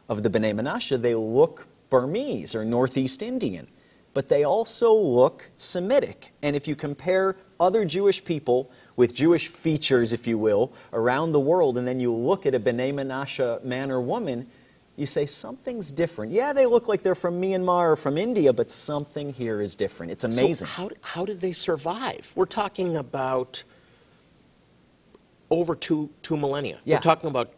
of 0.08 0.22
the 0.22 0.30
B'nai 0.30 0.54
Menashe, 0.54 1.00
they 1.00 1.14
look 1.14 1.66
Burmese 1.90 2.54
or 2.54 2.64
Northeast 2.64 3.22
Indian. 3.22 3.68
But 4.14 4.28
they 4.28 4.44
also 4.44 4.94
look 4.94 5.50
Semitic. 5.56 6.32
And 6.42 6.56
if 6.56 6.66
you 6.66 6.74
compare 6.74 7.36
other 7.60 7.84
Jewish 7.84 8.24
people 8.24 8.70
with 8.96 9.14
Jewish 9.14 9.48
features, 9.48 10.14
if 10.14 10.26
you 10.26 10.38
will, 10.38 10.72
around 10.94 11.32
the 11.32 11.40
world, 11.40 11.76
and 11.76 11.86
then 11.86 12.00
you 12.00 12.14
look 12.14 12.46
at 12.46 12.54
a 12.54 12.60
B'nai 12.60 12.94
Menashe 12.94 13.62
man 13.62 13.90
or 13.90 14.00
woman, 14.00 14.46
you 14.96 15.04
say 15.06 15.26
something's 15.26 15.92
different. 15.92 16.32
Yeah, 16.32 16.54
they 16.54 16.64
look 16.64 16.88
like 16.88 17.02
they're 17.02 17.14
from 17.14 17.40
Myanmar 17.40 17.92
or 17.92 17.96
from 17.96 18.16
India, 18.16 18.52
but 18.54 18.70
something 18.70 19.32
here 19.32 19.60
is 19.60 19.76
different. 19.76 20.12
It's 20.12 20.24
amazing. 20.24 20.54
So 20.54 20.64
how, 20.66 20.90
how 21.02 21.24
did 21.26 21.40
they 21.40 21.52
survive? 21.52 22.32
We're 22.36 22.46
talking 22.46 22.96
about 22.96 23.62
over 25.50 25.74
two, 25.74 26.10
two 26.22 26.36
millennia. 26.36 26.78
Yeah. 26.84 26.96
We're 26.96 27.00
talking 27.00 27.28
about 27.28 27.52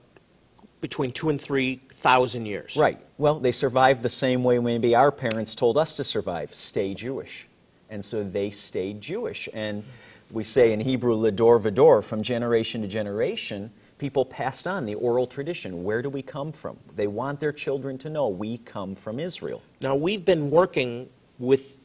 between 0.80 1.12
two 1.12 1.28
and 1.28 1.40
three 1.40 1.80
thousand 1.90 2.46
years. 2.46 2.76
Right. 2.76 2.98
Well, 3.18 3.38
they 3.38 3.52
survived 3.52 4.02
the 4.02 4.08
same 4.08 4.42
way 4.42 4.58
maybe 4.58 4.94
our 4.94 5.12
parents 5.12 5.54
told 5.54 5.76
us 5.76 5.94
to 5.94 6.04
survive 6.04 6.52
stay 6.54 6.94
Jewish. 6.94 7.46
And 7.90 8.04
so 8.04 8.24
they 8.24 8.50
stayed 8.50 9.00
Jewish. 9.00 9.48
And 9.52 9.84
we 10.30 10.44
say 10.44 10.72
in 10.72 10.80
Hebrew, 10.80 11.14
Lador 11.14 11.60
Vador, 11.60 12.02
from 12.02 12.22
generation 12.22 12.80
to 12.82 12.88
generation, 12.88 13.70
people 13.98 14.24
passed 14.24 14.66
on 14.66 14.86
the 14.86 14.94
oral 14.94 15.26
tradition. 15.26 15.84
Where 15.84 16.00
do 16.02 16.08
we 16.08 16.22
come 16.22 16.52
from? 16.52 16.78
They 16.96 17.06
want 17.06 17.38
their 17.38 17.52
children 17.52 17.98
to 17.98 18.10
know 18.10 18.28
we 18.28 18.58
come 18.58 18.94
from 18.94 19.20
Israel. 19.20 19.62
Now 19.80 19.94
we've 19.94 20.24
been 20.24 20.50
working 20.50 21.08
with 21.38 21.78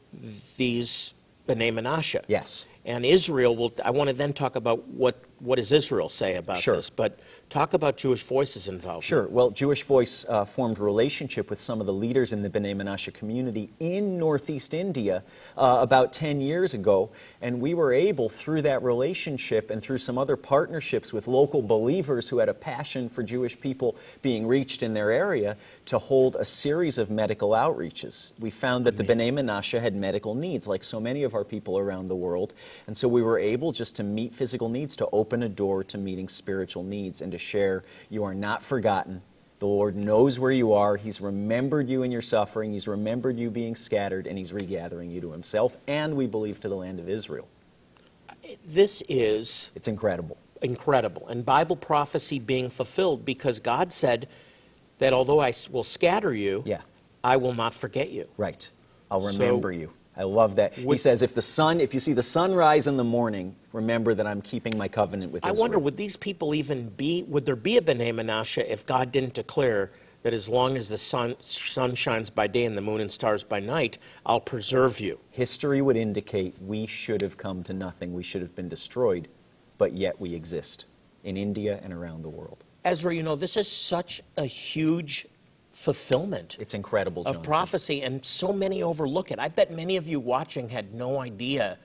these 0.56 1.14
B'nai 1.46 1.72
Menashe. 1.72 2.22
Yes. 2.26 2.66
and 2.84 3.04
Israel 3.04 3.54
will. 3.54 3.72
I 3.84 3.90
want 3.90 4.08
to 4.10 4.16
then 4.16 4.32
talk 4.32 4.56
about 4.56 4.88
what 4.88 5.22
what 5.40 5.56
does 5.56 5.72
Israel 5.72 6.08
say 6.08 6.36
about 6.36 6.58
Sure. 6.58 6.76
this, 6.76 6.90
but 6.90 7.18
talk 7.48 7.72
about 7.74 7.96
Jewish 7.96 8.22
Voices 8.24 8.68
involvement. 8.68 9.04
Sure. 9.04 9.28
Well, 9.28 9.50
Jewish 9.50 9.84
Voice 9.84 10.26
uh, 10.28 10.44
formed 10.44 10.78
a 10.78 10.82
relationship 10.82 11.48
with 11.50 11.60
some 11.60 11.80
of 11.80 11.86
the 11.86 11.92
leaders 11.92 12.32
in 12.32 12.42
the 12.42 12.50
B'nai 12.50 12.74
Menashe 12.74 13.12
community 13.14 13.70
in 13.80 14.18
Northeast 14.18 14.74
India 14.74 15.22
uh, 15.56 15.78
about 15.80 16.12
10 16.12 16.40
years 16.40 16.74
ago, 16.74 17.10
and 17.40 17.60
we 17.60 17.74
were 17.74 17.92
able, 17.92 18.28
through 18.28 18.62
that 18.62 18.82
relationship 18.82 19.70
and 19.70 19.80
through 19.80 19.98
some 19.98 20.18
other 20.18 20.36
partnerships 20.36 21.12
with 21.12 21.28
local 21.28 21.62
believers 21.62 22.28
who 22.28 22.38
had 22.38 22.48
a 22.48 22.54
passion 22.54 23.08
for 23.08 23.22
Jewish 23.22 23.58
people 23.58 23.96
being 24.22 24.46
reached 24.46 24.82
in 24.82 24.92
their 24.92 25.10
area, 25.10 25.56
to 25.86 25.98
hold 25.98 26.36
a 26.36 26.44
series 26.44 26.98
of 26.98 27.10
medical 27.10 27.50
outreaches. 27.50 28.32
We 28.40 28.50
found 28.50 28.84
that 28.86 28.96
the 28.96 29.04
B'nai 29.04 29.32
Menashe 29.32 29.80
had 29.80 29.94
medical 29.94 30.34
needs, 30.34 30.66
like 30.66 30.84
so 30.84 31.00
many 31.00 31.22
of 31.22 31.34
our 31.34 31.44
people 31.44 31.78
around 31.78 32.06
the 32.06 32.16
world, 32.16 32.54
and 32.86 32.96
so 32.96 33.08
we 33.08 33.22
were 33.22 33.38
able 33.38 33.72
just 33.72 33.96
to 33.96 34.02
meet 34.02 34.34
physical 34.34 34.68
needs, 34.68 34.96
to 34.96 35.08
open 35.12 35.27
a 35.32 35.48
door 35.48 35.84
to 35.84 35.98
meeting 35.98 36.28
spiritual 36.28 36.82
needs, 36.82 37.22
and 37.22 37.32
to 37.32 37.38
share 37.38 37.84
you 38.10 38.24
are 38.24 38.34
not 38.34 38.62
forgotten. 38.62 39.22
The 39.58 39.66
Lord 39.66 39.96
knows 39.96 40.38
where 40.38 40.52
you 40.52 40.72
are. 40.72 40.96
He's 40.96 41.20
remembered 41.20 41.88
you 41.88 42.04
in 42.04 42.12
your 42.12 42.22
suffering. 42.22 42.70
He's 42.72 42.86
remembered 42.86 43.36
you 43.38 43.50
being 43.50 43.74
scattered, 43.74 44.26
and 44.26 44.38
He's 44.38 44.52
regathering 44.52 45.10
you 45.10 45.20
to 45.20 45.32
Himself, 45.32 45.76
and 45.88 46.16
we 46.16 46.26
believe 46.26 46.60
to 46.60 46.68
the 46.68 46.76
land 46.76 47.00
of 47.00 47.08
Israel. 47.08 47.48
This 48.64 49.02
is 49.08 49.70
It's 49.74 49.88
incredible. 49.88 50.36
incredible, 50.62 51.26
and 51.28 51.44
Bible 51.44 51.76
prophecy 51.76 52.38
being 52.38 52.70
fulfilled 52.70 53.24
because 53.24 53.60
God 53.60 53.92
said 53.92 54.28
that 54.98 55.12
although 55.12 55.40
I 55.40 55.52
will 55.70 55.84
scatter 55.84 56.32
you, 56.32 56.62
Yeah. 56.64 56.80
I 57.24 57.36
will 57.36 57.54
not 57.54 57.74
forget 57.74 58.10
you. 58.10 58.28
Right. 58.36 58.70
I'll 59.10 59.20
So- 59.28 59.38
remember 59.44 59.72
you. 59.72 59.90
I 60.18 60.24
love 60.24 60.56
that. 60.56 60.74
he 60.74 60.98
says, 60.98 61.22
if 61.22 61.32
the 61.32 61.42
sun, 61.42 61.80
if 61.80 61.94
you 61.94 62.00
see 62.00 62.12
the 62.12 62.22
sun 62.22 62.52
rise 62.52 62.88
in 62.88 62.96
the 62.96 63.04
morning, 63.04 63.54
remember 63.72 64.14
that 64.14 64.26
I'm 64.26 64.42
keeping 64.42 64.76
my 64.76 64.88
covenant 64.88 65.30
with 65.30 65.44
you. 65.44 65.48
I 65.48 65.52
Israel. 65.52 65.62
wonder, 65.62 65.78
would 65.78 65.96
these 65.96 66.16
people 66.16 66.54
even 66.56 66.88
be, 66.90 67.22
would 67.28 67.46
there 67.46 67.56
be 67.56 67.76
a 67.76 67.80
B'nai 67.80 68.12
Menashe 68.12 68.66
if 68.68 68.84
God 68.84 69.12
didn't 69.12 69.34
declare 69.34 69.92
that 70.24 70.32
as 70.32 70.48
long 70.48 70.76
as 70.76 70.88
the 70.88 70.98
sun, 70.98 71.36
sun 71.40 71.94
shines 71.94 72.30
by 72.30 72.48
day 72.48 72.64
and 72.64 72.76
the 72.76 72.82
moon 72.82 73.00
and 73.00 73.10
stars 73.10 73.44
by 73.44 73.60
night, 73.60 73.98
I'll 74.26 74.40
preserve 74.40 74.98
you? 74.98 75.20
History 75.30 75.80
would 75.82 75.96
indicate 75.96 76.60
we 76.60 76.86
should 76.86 77.22
have 77.22 77.36
come 77.36 77.62
to 77.62 77.72
nothing. 77.72 78.12
We 78.12 78.24
should 78.24 78.42
have 78.42 78.54
been 78.56 78.68
destroyed, 78.68 79.28
but 79.78 79.92
yet 79.92 80.20
we 80.20 80.34
exist 80.34 80.86
in 81.22 81.36
India 81.36 81.78
and 81.84 81.92
around 81.92 82.22
the 82.22 82.28
world. 82.28 82.64
Ezra, 82.84 83.14
you 83.14 83.22
know, 83.22 83.36
this 83.36 83.56
is 83.56 83.70
such 83.70 84.20
a 84.36 84.44
huge 84.44 85.26
fulfillment 85.78 86.56
It's 86.58 86.74
incredible, 86.74 87.22
of 87.22 87.26
Jonathan. 87.26 87.42
prophecy, 87.44 88.02
and 88.02 88.24
so 88.24 88.52
many 88.52 88.82
overlook 88.82 89.30
it. 89.30 89.38
I 89.38 89.48
bet 89.48 89.72
many 89.72 89.96
of 89.96 90.08
you 90.08 90.18
watching 90.18 90.68
had 90.68 90.92
no 90.92 91.18
idea 91.20 91.78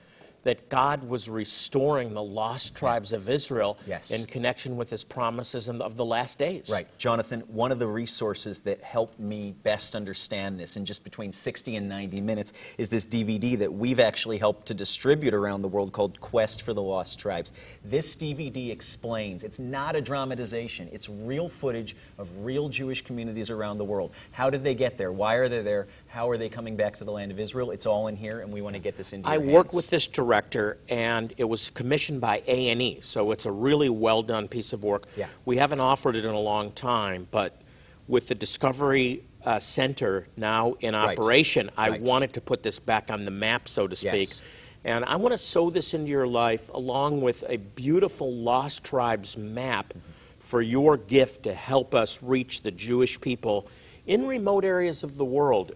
that 0.44 0.68
God 0.68 1.02
was 1.08 1.28
restoring 1.28 2.14
the 2.14 2.22
lost 2.22 2.74
tribes 2.74 3.12
of 3.12 3.28
Israel 3.28 3.78
Yes. 3.86 4.10
in 4.10 4.24
connection 4.26 4.76
with 4.76 4.90
his 4.90 5.04
promises 5.04 5.68
of 5.68 5.96
the 5.96 6.04
last 6.04 6.38
days. 6.38 6.70
Right. 6.72 6.86
Jonathan, 6.98 7.40
one 7.48 7.72
of 7.72 7.78
the 7.78 7.86
resources 7.86 8.60
that 8.60 8.80
helped 8.82 9.18
me 9.18 9.54
best 9.62 9.96
understand 9.96 10.58
this 10.58 10.76
in 10.76 10.84
just 10.84 11.04
between 11.04 11.32
60 11.32 11.76
and 11.76 11.88
90 11.88 12.20
minutes 12.20 12.52
is 12.78 12.88
this 12.88 13.06
DVD 13.06 13.58
that 13.58 13.72
we've 13.72 14.00
actually 14.00 14.38
helped 14.38 14.66
to 14.66 14.74
distribute 14.74 15.34
around 15.34 15.60
the 15.60 15.68
world 15.68 15.92
called 15.92 16.20
Quest 16.20 16.62
for 16.62 16.72
the 16.72 16.82
Lost 16.82 17.18
Tribes. 17.18 17.52
This 17.84 18.14
DVD 18.16 18.70
explains, 18.70 19.44
it's 19.44 19.58
not 19.58 19.96
a 19.96 20.00
dramatization, 20.00 20.88
it's 20.92 21.08
real 21.08 21.48
footage 21.48 21.96
of 22.18 22.28
real 22.44 22.68
Jewish 22.68 23.02
communities 23.02 23.50
around 23.50 23.78
the 23.78 23.84
world. 23.84 24.12
How 24.32 24.50
did 24.50 24.62
they 24.62 24.74
get 24.74 24.98
there? 24.98 25.12
Why 25.12 25.34
are 25.34 25.48
they 25.48 25.62
there? 25.62 25.86
How 26.14 26.30
are 26.30 26.38
they 26.38 26.48
coming 26.48 26.76
back 26.76 26.94
to 26.98 27.04
the 27.04 27.10
land 27.10 27.32
of 27.32 27.40
Israel? 27.40 27.72
It's 27.72 27.86
all 27.86 28.06
in 28.06 28.14
here, 28.14 28.38
and 28.38 28.52
we 28.52 28.62
want 28.62 28.76
to 28.76 28.80
get 28.80 28.96
this 28.96 29.12
into 29.12 29.28
I 29.28 29.38
work 29.38 29.72
with 29.72 29.90
this 29.90 30.06
director, 30.06 30.78
and 30.88 31.34
it 31.38 31.42
was 31.42 31.70
commissioned 31.70 32.20
by 32.20 32.40
A 32.46 32.68
and 32.68 32.80
E, 32.80 33.00
so 33.00 33.32
it's 33.32 33.46
a 33.46 33.50
really 33.50 33.88
well 33.88 34.22
done 34.22 34.46
piece 34.46 34.72
of 34.72 34.84
work. 34.84 35.08
Yeah. 35.16 35.26
We 35.44 35.56
haven't 35.56 35.80
offered 35.80 36.14
it 36.14 36.24
in 36.24 36.30
a 36.30 36.38
long 36.38 36.70
time, 36.70 37.26
but 37.32 37.60
with 38.06 38.28
the 38.28 38.36
Discovery 38.36 39.24
uh, 39.44 39.58
Center 39.58 40.28
now 40.36 40.74
in 40.78 40.94
Right. 40.94 41.18
operation, 41.18 41.68
I 41.76 41.90
Right. 41.90 42.02
wanted 42.02 42.32
to 42.34 42.40
put 42.40 42.62
this 42.62 42.78
back 42.78 43.10
on 43.10 43.24
the 43.24 43.32
map, 43.32 43.66
so 43.66 43.88
to 43.88 43.96
speak. 43.96 44.28
Yes. 44.28 44.40
And 44.84 45.04
I 45.06 45.16
want 45.16 45.32
to 45.32 45.38
sow 45.38 45.68
this 45.68 45.94
into 45.94 46.12
your 46.12 46.28
life 46.28 46.70
along 46.72 47.22
with 47.22 47.42
a 47.48 47.56
beautiful 47.56 48.32
Lost 48.32 48.84
Tribes 48.84 49.36
map 49.36 49.92
for 50.38 50.62
your 50.62 50.96
gift 50.96 51.42
to 51.42 51.54
help 51.54 51.92
us 51.92 52.22
reach 52.22 52.62
the 52.62 52.70
Jewish 52.70 53.20
people 53.20 53.66
in 54.06 54.28
remote 54.28 54.64
areas 54.64 55.02
of 55.02 55.16
the 55.16 55.24
world. 55.24 55.72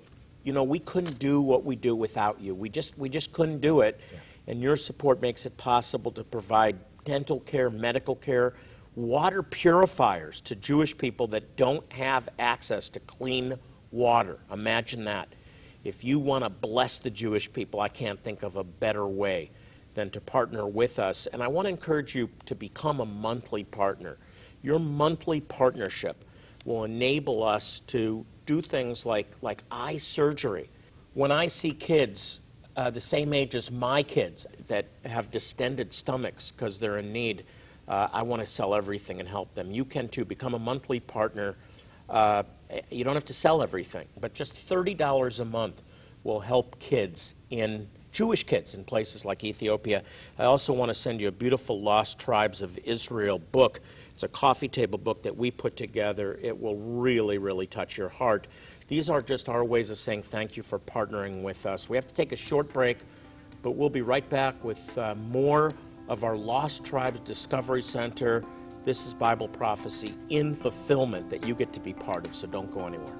You 0.49 0.55
know, 0.55 0.63
we 0.63 0.79
couldn't 0.79 1.19
do 1.19 1.43
what 1.43 1.67
we 1.67 1.77
do 1.77 1.95
without 1.95 2.41
you. 2.41 2.55
We 2.55 2.71
just 2.71 2.97
we 2.97 3.11
just 3.11 3.35
couldn't 3.35 3.59
do 3.59 3.83
it. 3.83 4.01
And 4.47 4.63
your 4.63 4.79
support 4.79 5.21
makes 5.21 5.45
it 5.45 5.55
possible 5.59 6.11
to 6.13 6.25
provide 6.25 6.79
dental 7.05 7.41
care, 7.41 7.69
medical 7.69 8.17
care, 8.17 8.55
water 8.95 9.43
purifiers 9.43 10.41
to 10.41 10.57
Jewish 10.57 10.97
people 10.97 11.27
that 11.27 11.57
don't 11.57 11.85
have 11.93 12.31
access 12.39 12.89
to 12.89 13.01
clean 13.01 13.57
water. 13.91 14.39
Imagine 14.51 15.05
that. 15.05 15.29
If 15.85 16.03
you 16.03 16.19
want 16.19 16.45
to 16.45 16.49
bless 16.49 16.99
the 16.99 17.11
Jewish 17.11 17.53
people, 17.53 17.81
I 17.81 17.89
can't 17.89 18.25
think 18.25 18.43
of 18.43 18.57
a 18.57 18.65
better 18.65 19.07
way 19.07 19.51
than 19.93 20.09
to 20.13 20.21
partner 20.23 20.67
with 20.67 20.99
us. 20.99 21.27
And 21.27 21.43
I 21.43 21.49
want 21.49 21.67
to 21.67 21.71
encourage 21.71 22.15
you 22.15 22.31
to 22.47 22.55
become 22.55 23.01
a 23.01 23.07
monthly 23.07 23.65
partner. 23.65 24.17
Your 24.63 24.79
monthly 24.79 25.43
partnership 25.43 26.25
will 26.65 26.85
enable 26.85 27.43
us 27.45 27.81
to 27.89 28.25
do 28.49 28.63
things 28.63 29.05
like, 29.05 29.31
like 29.43 29.63
eye 29.71 29.99
surgery. 29.99 30.71
When 31.13 31.31
I 31.31 31.49
see 31.49 31.71
kids 31.71 32.41
uh, 32.77 32.89
the 32.89 33.01
same 33.01 33.35
age 33.35 33.55
as 33.55 33.71
my 33.71 34.03
kids 34.03 34.47
that 34.69 34.87
have 35.05 35.31
distended 35.31 35.93
stomachs 35.93 36.51
because 36.51 36.81
they're 36.81 36.97
in 36.97 37.13
need, 37.13 37.45
uh, 37.89 38.09
I 38.11 38.23
want 38.23 38.41
to 38.41 38.47
sell 38.47 38.75
everything 38.75 39.21
and 39.21 39.29
help 39.29 39.55
them. 39.55 39.71
You 39.71 39.85
can 39.85 40.09
too. 40.09 40.25
Become 40.25 40.55
a 40.55 40.59
monthly 40.59 40.99
partner. 40.99 41.57
Uh, 42.09 42.43
you 42.91 43.05
don't 43.05 43.15
have 43.15 43.27
to 43.27 43.35
sell 43.35 43.63
everything, 43.63 44.07
but 44.19 44.33
just 44.33 44.55
$30 44.55 45.41
a 45.41 45.45
month 45.45 45.83
will 46.25 46.41
help 46.41 46.79
kids 46.79 47.35
in 47.51 47.87
Jewish 48.13 48.45
kids 48.45 48.75
in 48.75 48.83
places 48.83 49.27
like 49.27 49.45
Ethiopia. 49.45 50.03
I 50.39 50.45
also 50.45 50.73
want 50.73 50.89
to 50.89 50.95
send 50.95 51.21
you 51.21 51.29
a 51.29 51.33
beautiful 51.33 51.83
Lost 51.83 52.19
Tribes 52.19 52.63
of 52.63 52.79
Israel 52.85 53.39
book. 53.39 53.81
It's 54.19 54.25
a 54.25 54.29
coffee 54.29 54.67
table 54.67 54.99
book 54.99 55.23
that 55.23 55.37
we 55.37 55.53
put 55.53 55.77
together. 55.77 56.41
It 56.43 56.61
will 56.61 56.75
really, 56.75 57.39
really 57.39 57.69
touch 57.69 57.97
your 57.97 58.09
heart. 58.09 58.49
These 58.89 59.09
are 59.09 59.23
just 59.23 59.49
our 59.49 59.63
ways 59.63 59.91
of 59.91 59.99
saying 60.01 60.25
thank 60.25 60.57
you 60.57 60.65
for 60.65 60.81
partnering 60.81 61.43
with 61.43 61.67
us. 61.67 61.89
We 61.89 61.97
have 61.97 62.09
to 62.09 62.15
take 62.15 62.33
a 62.33 62.37
short 62.37 62.73
break, 62.73 62.99
but 63.63 63.77
we'll 63.77 63.91
be 63.91 64.03
right 64.03 64.29
back 64.29 64.57
with 64.65 64.99
uh, 64.99 65.15
more 65.15 65.73
of 66.09 66.25
our 66.25 66.37
Lost 66.37 66.85
Tribes 66.85 67.21
Discovery 67.21 67.81
Center. 67.81 68.43
This 68.83 69.07
is 69.07 69.15
Bible 69.15 69.47
prophecy 69.47 70.15
in 70.31 70.53
fulfillment 70.53 71.31
that 71.31 71.47
you 71.47 71.55
get 71.55 71.73
to 71.75 71.79
be 71.79 71.93
part 71.93 72.27
of, 72.27 72.35
so 72.35 72.49
don't 72.49 72.73
go 72.73 72.89
anywhere. 72.89 73.17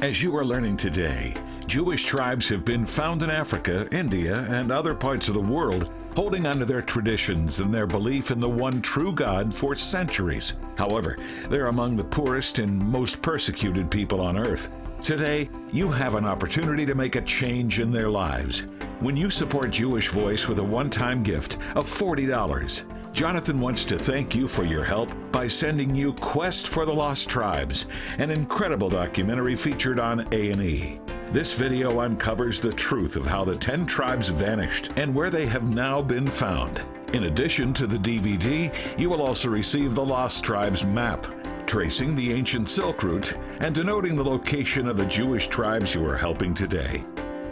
As 0.00 0.22
you 0.22 0.36
are 0.36 0.44
learning 0.44 0.76
today, 0.76 1.32
Jewish 1.66 2.04
tribes 2.04 2.50
have 2.50 2.66
been 2.66 2.84
found 2.84 3.22
in 3.22 3.30
Africa, 3.30 3.88
India, 3.92 4.46
and 4.50 4.70
other 4.70 4.94
parts 4.94 5.28
of 5.28 5.32
the 5.34 5.40
world, 5.40 5.90
holding 6.16 6.46
onto 6.46 6.64
their 6.64 6.80
traditions 6.80 7.60
and 7.60 7.72
their 7.72 7.86
belief 7.86 8.30
in 8.30 8.40
the 8.40 8.48
one 8.48 8.80
true 8.80 9.12
God 9.12 9.52
for 9.52 9.74
centuries. 9.74 10.54
However, 10.78 11.18
they're 11.50 11.66
among 11.66 11.94
the 11.94 12.04
poorest 12.04 12.58
and 12.58 12.78
most 12.78 13.20
persecuted 13.20 13.90
people 13.90 14.22
on 14.22 14.38
earth. 14.38 14.74
Today, 15.02 15.50
you 15.72 15.90
have 15.90 16.14
an 16.14 16.24
opportunity 16.24 16.86
to 16.86 16.94
make 16.94 17.16
a 17.16 17.20
change 17.20 17.80
in 17.80 17.92
their 17.92 18.08
lives. 18.08 18.60
When 19.00 19.14
you 19.14 19.28
support 19.28 19.70
Jewish 19.70 20.08
Voice 20.08 20.48
with 20.48 20.58
a 20.58 20.64
one 20.64 20.88
time 20.88 21.22
gift 21.22 21.58
of 21.76 21.86
$40, 21.86 22.84
Jonathan 23.12 23.60
wants 23.60 23.84
to 23.84 23.98
thank 23.98 24.34
you 24.34 24.48
for 24.48 24.64
your 24.64 24.84
help 24.84 25.10
by 25.32 25.46
sending 25.46 25.94
you 25.94 26.14
Quest 26.14 26.68
for 26.68 26.86
the 26.86 26.94
Lost 26.94 27.28
Tribes, 27.28 27.86
an 28.16 28.30
incredible 28.30 28.88
documentary 28.88 29.54
featured 29.54 30.00
on 30.00 30.26
A&E. 30.32 30.98
This 31.32 31.52
video 31.52 32.00
uncovers 32.00 32.60
the 32.60 32.72
truth 32.72 33.16
of 33.16 33.26
how 33.26 33.44
the 33.44 33.56
10 33.56 33.84
tribes 33.84 34.28
vanished 34.28 34.92
and 34.96 35.14
where 35.14 35.28
they 35.28 35.44
have 35.46 35.74
now 35.74 36.00
been 36.00 36.26
found. 36.26 36.80
In 37.14 37.24
addition 37.24 37.74
to 37.74 37.86
the 37.86 37.98
DVD, 37.98 38.72
you 38.98 39.10
will 39.10 39.20
also 39.20 39.50
receive 39.50 39.94
the 39.94 40.04
Lost 40.04 40.44
Tribes 40.44 40.84
map, 40.84 41.26
tracing 41.66 42.14
the 42.14 42.32
ancient 42.32 42.68
Silk 42.68 43.02
Route 43.02 43.36
and 43.60 43.74
denoting 43.74 44.14
the 44.14 44.24
location 44.24 44.88
of 44.88 44.96
the 44.96 45.04
Jewish 45.04 45.48
tribes 45.48 45.94
you 45.94 46.06
are 46.06 46.16
helping 46.16 46.54
today. 46.54 47.04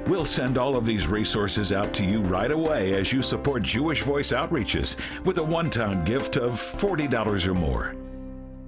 We'll 0.06 0.24
send 0.24 0.56
all 0.56 0.76
of 0.76 0.86
these 0.86 1.08
resources 1.08 1.72
out 1.72 1.92
to 1.94 2.04
you 2.04 2.22
right 2.22 2.52
away 2.52 2.94
as 2.94 3.12
you 3.12 3.22
support 3.22 3.64
Jewish 3.64 4.02
Voice 4.02 4.32
Outreaches 4.32 4.96
with 5.24 5.38
a 5.38 5.42
one 5.42 5.68
time 5.68 6.04
gift 6.04 6.36
of 6.36 6.52
$40 6.52 7.46
or 7.48 7.54
more. 7.54 7.94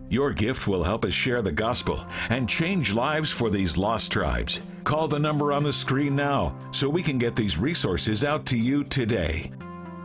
Your 0.09 0.33
gift 0.33 0.69
will 0.69 0.85
help 0.85 1.05
us 1.05 1.13
share 1.13 1.43
the 1.43 1.51
gospel 1.51 2.05
and 2.31 2.49
change 2.49 2.93
lives 2.93 3.31
for 3.31 3.51
these 3.51 3.77
lost 3.77 4.13
tribes. 4.13 4.61
Call 4.85 5.09
the 5.09 5.19
number 5.19 5.53
on 5.53 5.65
the 5.65 5.73
screen 5.73 6.15
now 6.15 6.57
so 6.71 6.89
we 6.89 7.03
can 7.03 7.19
get 7.19 7.35
these 7.35 7.59
resources 7.59 8.23
out 8.23 8.47
to 8.47 8.57
you 8.57 8.85
today. 8.85 9.51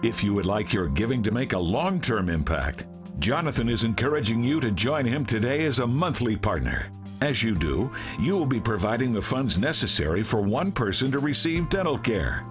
If 0.02 0.24
you 0.24 0.34
would 0.34 0.48
like 0.48 0.74
your 0.74 0.88
giving 0.88 1.22
to 1.24 1.32
make 1.32 1.54
a 1.54 1.60
long 1.60 2.02
term 2.02 2.30
impact, 2.30 2.88
Jonathan 3.20 3.70
is 3.70 3.84
encouraging 3.84 4.44
you 4.44 4.60
to 4.60 4.72
join 4.72 5.06
him 5.06 5.24
today 5.24 5.66
as 5.66 5.78
a 5.78 5.86
monthly 5.86 6.36
partner. 6.36 6.88
As 7.22 7.44
you 7.44 7.54
do, 7.54 7.92
you 8.20 8.36
will 8.36 8.48
be 8.48 8.60
providing 8.60 9.14
the 9.14 9.22
funds 9.22 9.60
necessary 9.60 10.24
for 10.24 10.42
one 10.42 10.72
person 10.72 11.12
to 11.12 11.20
receive 11.20 11.70
dental 11.70 12.00
care. 12.00 12.44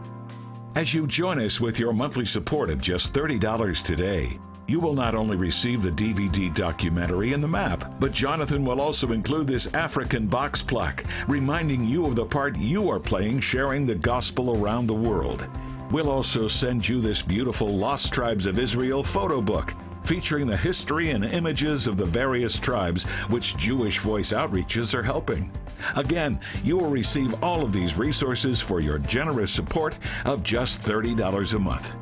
As 0.77 0.95
you 0.95 1.09
join 1.09 1.41
us 1.41 1.61
with 1.61 1.81
your 1.81 1.93
monthly 1.93 2.25
support 2.25 2.71
of 2.71 2.81
just 2.81 3.13
$30 3.13 3.83
today, 3.83 4.39
you 4.71 4.79
will 4.79 4.95
not 4.95 5.17
only 5.17 5.37
receive 5.37 5.83
the 5.83 5.91
DVD 5.91 6.55
documentary 6.55 7.33
and 7.33 7.43
the 7.43 7.49
map, 7.49 7.93
but 7.99 8.13
Jonathan 8.13 8.65
will 8.65 8.81
also 8.81 9.11
include 9.11 9.49
this 9.49 9.67
African 9.75 10.29
box 10.29 10.63
plaque, 10.63 11.05
reminding 11.27 11.85
you 11.85 12.07
of 12.07 12.15
the 12.15 12.25
part 12.25 12.57
you 12.57 12.89
are 12.89 13.01
playing 13.01 13.41
sharing 13.41 13.85
the 13.85 13.97
gospel 13.97 14.57
around 14.63 14.87
the 14.87 14.95
world. 14.95 15.45
We'll 15.91 16.09
also 16.09 16.47
send 16.47 16.89
you 16.89 17.01
this 17.01 17.21
beautiful 17.21 17.67
Lost 17.67 18.13
Tribes 18.13 18.47
of 18.47 18.61
Israel 18.61 19.03
photo 19.03 19.41
book 19.41 19.75
featuring 20.05 20.47
the 20.47 20.57
history 20.57 21.11
and 21.11 21.25
images 21.25 21.89
of 21.89 21.97
the 21.97 22.05
various 22.05 22.57
tribes 22.57 23.03
which 23.29 23.57
Jewish 23.57 23.99
Voice 23.99 24.33
Outreaches 24.33 24.95
are 24.95 25.03
helping. 25.03 25.51
Again, 25.97 26.39
you 26.63 26.79
will 26.79 26.91
receive 26.91 27.43
all 27.43 27.63
of 27.63 27.73
these 27.73 27.99
resources 27.99 28.61
for 28.61 28.79
your 28.79 29.01
generous 29.01 29.51
support 29.51 29.99
of 30.27 30.45
just 30.45 30.81
$30 30.81 31.55
a 31.55 31.59
month. 31.59 31.93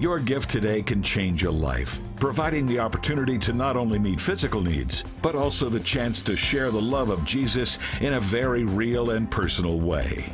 Your 0.00 0.20
gift 0.20 0.48
today 0.48 0.80
can 0.80 1.02
change 1.02 1.42
a 1.42 1.50
life, 1.50 1.98
providing 2.20 2.66
the 2.66 2.78
opportunity 2.78 3.36
to 3.38 3.52
not 3.52 3.76
only 3.76 3.98
meet 3.98 4.20
physical 4.20 4.60
needs, 4.60 5.02
but 5.22 5.34
also 5.34 5.68
the 5.68 5.80
chance 5.80 6.22
to 6.22 6.36
share 6.36 6.70
the 6.70 6.80
love 6.80 7.10
of 7.10 7.24
Jesus 7.24 7.80
in 8.00 8.12
a 8.12 8.20
very 8.20 8.62
real 8.62 9.10
and 9.10 9.28
personal 9.28 9.80
way. 9.80 10.32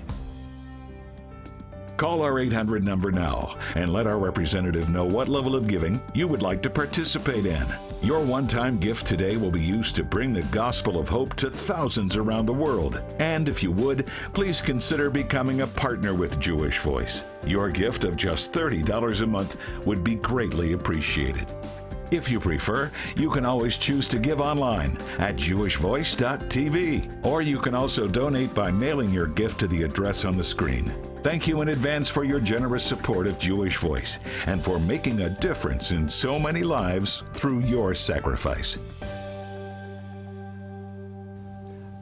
Call 1.97 2.23
our 2.23 2.39
800 2.39 2.85
number 2.85 3.11
now 3.11 3.57
and 3.75 3.91
let 3.91 4.07
our 4.07 4.19
representative 4.19 4.91
know 4.91 5.07
what 5.07 5.29
level 5.29 5.57
of 5.57 5.67
giving 5.67 5.99
you 6.13 6.29
would 6.29 6.43
like 6.43 6.61
to 6.61 6.69
participate 6.69 7.47
in. 7.47 7.67
Your 8.05 8.21
one 8.21 8.47
time 8.47 8.77
gift 8.77 9.07
today 9.07 9.39
will 9.39 9.51
be 9.51 9.63
used 9.63 9.97
to 9.97 10.05
bring 10.05 10.35
the 10.35 10.43
gospel 10.43 10.99
of 10.99 11.09
hope 11.09 11.33
to 11.37 11.49
thousands 11.49 12.19
around 12.19 12.45
the 12.45 12.53
world. 12.53 13.03
And 13.19 13.49
if 13.49 13.63
you 13.63 13.73
would, 13.73 14.09
please 14.35 14.61
consider 14.61 15.09
becoming 15.09 15.63
a 15.63 15.67
partner 15.67 16.13
with 16.13 16.39
Jewish 16.39 16.81
Voice. 16.81 17.25
Your 17.47 17.71
gift 17.71 18.05
of 18.05 18.15
just 18.15 18.53
$30 18.53 19.23
a 19.23 19.27
month 19.27 19.57
would 19.87 20.05
be 20.05 20.17
greatly 20.17 20.75
appreciated. 20.75 21.47
If 22.11 22.31
you 22.31 22.41
prefer, 22.41 22.93
you 23.17 23.31
can 23.31 23.47
always 23.47 23.79
choose 23.79 24.07
to 24.09 24.19
give 24.19 24.43
online 24.43 24.99
at 25.19 25.37
jewishvoice.tv, 25.37 27.25
or 27.25 27.41
you 27.41 27.59
can 27.59 27.75
also 27.75 28.07
donate 28.07 28.53
by 28.53 28.71
mailing 28.71 29.09
your 29.09 29.29
gift 29.29 29.59
to 29.61 29.67
the 29.67 29.83
address 29.83 30.27
on 30.27 30.37
the 30.37 30.45
screen. 30.45 30.93
Thank 31.25 31.49
you 31.49 31.63
in 31.63 31.71
advance 31.71 32.11
for 32.11 32.23
your 32.23 32.39
generous 32.39 32.85
support 32.85 33.27
of 33.27 33.39
Jewish 33.39 33.79
Voice 33.79 34.21
and 34.45 34.63
for 34.63 34.79
making 34.79 35.23
a 35.23 35.31
difference 35.31 35.91
in 35.91 36.07
so 36.07 36.39
many 36.39 36.63
lives 36.63 37.23
through 37.33 37.61
your 37.61 37.95
sacrifice. 37.95 38.77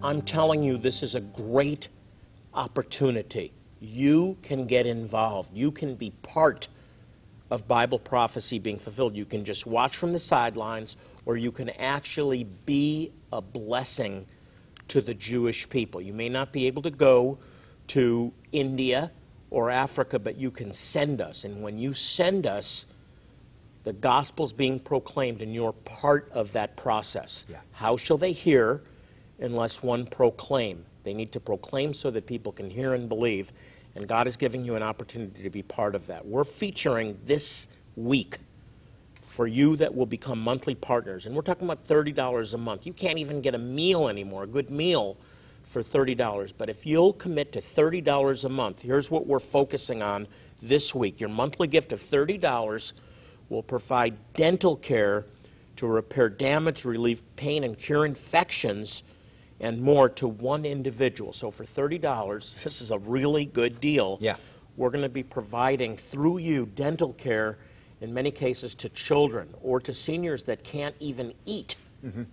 I'm 0.02 0.22
telling 0.22 0.64
you, 0.64 0.76
this 0.76 1.04
is 1.04 1.14
a 1.14 1.20
great 1.20 1.88
opportunity. 2.52 3.52
You 3.78 4.36
can 4.42 4.66
get 4.66 4.88
involved. 4.88 5.56
You 5.56 5.70
can 5.70 5.94
be 5.94 6.10
part 6.22 6.66
of 7.52 7.68
Bible 7.68 8.00
prophecy 8.00 8.58
being 8.58 8.80
fulfilled. 8.80 9.14
You 9.14 9.24
can 9.24 9.44
just 9.44 9.68
watch 9.68 9.96
from 9.96 10.12
the 10.12 10.18
sidelines, 10.18 10.96
or 11.26 11.36
you 11.36 11.52
can 11.52 11.70
actually 11.70 12.42
be 12.66 13.12
a 13.32 13.40
blessing 13.40 14.26
to 14.88 15.00
the 15.00 15.14
Jewish 15.14 15.68
people. 15.70 16.00
You 16.00 16.12
may 16.12 16.28
not 16.28 16.52
be 16.52 16.66
able 16.66 16.82
to 16.82 16.90
go 16.90 17.38
to 17.88 18.32
India 18.52 19.10
or 19.50 19.70
Africa, 19.70 20.18
but 20.18 20.36
you 20.36 20.50
can 20.50 20.72
send 20.72 21.20
us. 21.20 21.44
And 21.44 21.62
when 21.62 21.78
you 21.78 21.92
send 21.92 22.46
us, 22.46 22.86
the 23.84 23.92
gospel's 23.92 24.52
being 24.52 24.78
proclaimed, 24.78 25.42
and 25.42 25.54
you're 25.54 25.72
part 25.72 26.30
of 26.32 26.52
that 26.52 26.76
process. 26.76 27.44
Yeah. 27.48 27.58
How 27.72 27.96
shall 27.96 28.16
they 28.16 28.32
hear 28.32 28.82
unless 29.40 29.82
one 29.82 30.06
proclaim? 30.06 30.84
They 31.04 31.14
need 31.14 31.32
to 31.32 31.40
proclaim 31.40 31.92
so 31.92 32.10
that 32.12 32.26
people 32.26 32.52
can 32.52 32.70
hear 32.70 32.94
and 32.94 33.08
believe, 33.08 33.52
and 33.96 34.06
God 34.06 34.26
is 34.26 34.36
giving 34.36 34.64
you 34.64 34.76
an 34.76 34.82
opportunity 34.82 35.42
to 35.42 35.50
be 35.50 35.62
part 35.62 35.94
of 35.94 36.06
that. 36.06 36.24
We're 36.24 36.44
featuring 36.44 37.18
this 37.26 37.66
week 37.96 38.36
for 39.20 39.46
you 39.46 39.76
that 39.76 39.94
will 39.94 40.06
become 40.06 40.38
monthly 40.38 40.74
partners, 40.74 41.26
and 41.26 41.34
we're 41.34 41.42
talking 41.42 41.66
about 41.66 41.84
$30 41.84 42.54
a 42.54 42.58
month. 42.58 42.86
You 42.86 42.92
can't 42.92 43.18
even 43.18 43.40
get 43.40 43.54
a 43.54 43.58
meal 43.58 44.08
anymore, 44.08 44.44
a 44.44 44.46
good 44.46 44.70
meal 44.70 45.16
for 45.72 45.82
$30. 45.82 46.52
But 46.56 46.68
if 46.68 46.86
you'll 46.86 47.14
commit 47.14 47.52
to 47.52 47.60
$30 47.60 48.44
a 48.44 48.48
month, 48.48 48.82
here's 48.82 49.10
what 49.10 49.26
we're 49.26 49.40
focusing 49.40 50.02
on 50.02 50.28
this 50.60 50.94
week. 50.94 51.20
Your 51.20 51.30
monthly 51.30 51.66
gift 51.66 51.92
of 51.92 51.98
$30 51.98 52.92
will 53.48 53.62
provide 53.62 54.14
dental 54.34 54.76
care 54.76 55.24
to 55.76 55.86
repair 55.86 56.28
damage, 56.28 56.84
relieve 56.84 57.22
pain, 57.36 57.64
and 57.64 57.78
cure 57.78 58.04
infections 58.04 59.02
and 59.60 59.80
more 59.80 60.08
to 60.10 60.28
one 60.28 60.64
individual. 60.64 61.32
So 61.32 61.50
for 61.50 61.64
$30, 61.64 62.62
this 62.62 62.82
is 62.82 62.90
a 62.90 62.98
really 62.98 63.46
good 63.46 63.80
deal. 63.80 64.18
Yeah. 64.20 64.36
We're 64.76 64.90
going 64.90 65.02
to 65.02 65.08
be 65.08 65.22
providing 65.22 65.96
through 65.96 66.38
you 66.38 66.66
dental 66.66 67.14
care 67.14 67.58
in 68.00 68.12
many 68.12 68.30
cases 68.30 68.74
to 68.76 68.88
children 68.90 69.54
or 69.62 69.80
to 69.80 69.94
seniors 69.94 70.44
that 70.44 70.64
can't 70.64 70.96
even 70.98 71.32
eat. 71.46 71.76
Mm-hmm. 72.04 72.24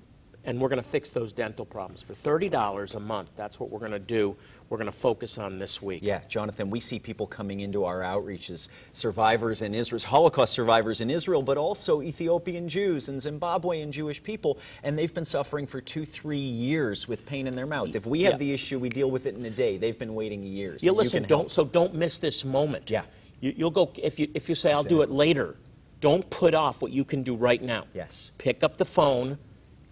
And 0.50 0.60
we're 0.60 0.70
going 0.70 0.82
to 0.82 0.90
fix 0.90 1.12
those 1.12 1.32
dental 1.32 1.64
problems 1.64 2.02
for 2.02 2.16
$30 2.16 2.96
a 2.96 3.00
month. 3.00 3.30
That's 3.36 3.60
what 3.60 3.70
we're 3.70 3.78
going 3.78 3.92
to 3.92 4.00
do. 4.00 4.36
We're 4.68 4.80
going 4.80 4.88
to 4.90 4.92
focus 4.92 5.38
on 5.38 5.60
this 5.60 5.80
week. 5.80 6.00
Yeah, 6.02 6.22
Jonathan, 6.28 6.72
we 6.72 6.80
see 6.80 6.98
people 6.98 7.28
coming 7.28 7.60
into 7.60 7.86
our 7.86 8.00
outreaches, 8.00 8.68
survivors 8.92 9.62
in 9.62 9.76
Israel, 9.76 10.02
Holocaust 10.08 10.56
survivors 10.56 11.02
in 11.02 11.12
Israel, 11.12 11.44
but 11.44 11.60
also 11.60 12.02
Ethiopian 12.02 12.68
Jews 12.68 13.10
and 13.10 13.20
Zimbabwean 13.20 13.92
Jewish 13.92 14.24
people, 14.24 14.58
and 14.84 14.98
they've 14.98 15.14
been 15.14 15.24
suffering 15.24 15.68
for 15.68 15.82
two, 15.82 16.04
three 16.04 16.40
years 16.40 17.08
with 17.08 17.28
pain 17.28 17.46
in 17.46 17.54
their 17.56 17.68
mouth. 17.68 17.94
If 17.96 18.08
we 18.08 18.24
have 18.24 18.34
Yeah. 18.34 18.38
the 18.40 18.52
issue, 18.54 18.80
we 18.80 18.90
deal 18.90 19.12
with 19.12 19.28
it 19.28 19.36
in 19.36 19.46
a 19.46 19.52
day. 19.52 19.78
They've 19.78 20.00
been 20.00 20.16
waiting 20.16 20.42
years. 20.42 20.82
You 20.82 20.90
and 20.90 20.98
listen, 20.98 21.24
don't 21.28 21.42
help. 21.42 21.52
so 21.52 21.64
don't 21.64 21.94
miss 21.94 22.18
this 22.18 22.44
moment. 22.44 22.90
Yeah. 22.90 23.04
You, 23.40 23.54
you'll 23.56 23.70
go 23.70 23.92
if 24.02 24.18
you 24.20 24.28
if 24.34 24.50
you 24.50 24.56
say 24.56 24.74
I'll 24.74 24.82
do 24.84 25.04
it 25.04 25.12
later. 25.12 25.58
Don't 26.02 26.28
put 26.32 26.56
off 26.56 26.82
what 26.82 26.92
you 26.92 27.04
can 27.06 27.22
do 27.22 27.36
right 27.36 27.62
now. 27.62 27.84
Yes. 27.94 28.32
Pick 28.40 28.64
up 28.64 28.78
the 28.78 28.86
phone 28.86 29.38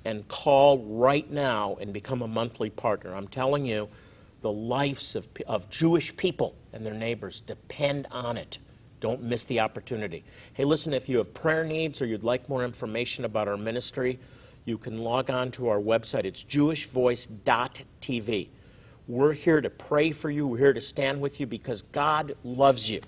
and 0.08 0.26
call 0.30 0.80
right 0.86 1.30
now 1.30 1.78
and 1.82 1.92
become 1.92 2.22
a 2.22 2.28
monthly 2.28 2.70
partner. 2.70 3.14
I'm 3.14 3.28
telling 3.28 3.66
you, 3.66 3.90
the 4.42 4.50
lives 4.50 5.18
of, 5.18 5.28
of 5.48 5.70
Jewish 5.70 6.16
people 6.16 6.56
and 6.72 6.86
their 6.86 6.94
neighbors 6.94 7.42
depend 7.42 8.08
on 8.10 8.38
it. 8.38 8.58
Don't 9.02 9.22
miss 9.22 9.44
the 9.44 9.60
opportunity. 9.60 10.24
Hey, 10.54 10.64
listen, 10.64 10.94
if 10.94 11.10
you 11.10 11.18
have 11.18 11.34
prayer 11.34 11.66
needs 11.66 12.02
or 12.02 12.06
you'd 12.06 12.24
like 12.24 12.48
more 12.48 12.64
information 12.64 13.26
about 13.26 13.50
our 13.50 13.58
ministry, 13.58 14.18
you 14.64 14.78
can 14.78 14.98
log 14.98 15.30
on 15.30 15.52
to 15.52 15.68
our 15.68 15.80
website. 15.80 16.24
It's 16.24 16.46
jewishvoice.tv. 16.46 18.48
We're 19.10 19.34
here 19.34 19.60
to 19.60 19.70
pray 19.70 20.12
for 20.12 20.30
you. 20.30 20.48
We're 20.48 20.58
here 20.58 20.72
to 20.72 20.80
stand 20.80 21.20
with 21.20 21.42
you 21.42 21.48
because 21.48 21.82
God 21.82 22.32
loves 22.46 22.90
you, 22.90 23.02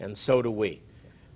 and 0.00 0.16
so 0.16 0.40
do 0.40 0.50
we. 0.50 0.80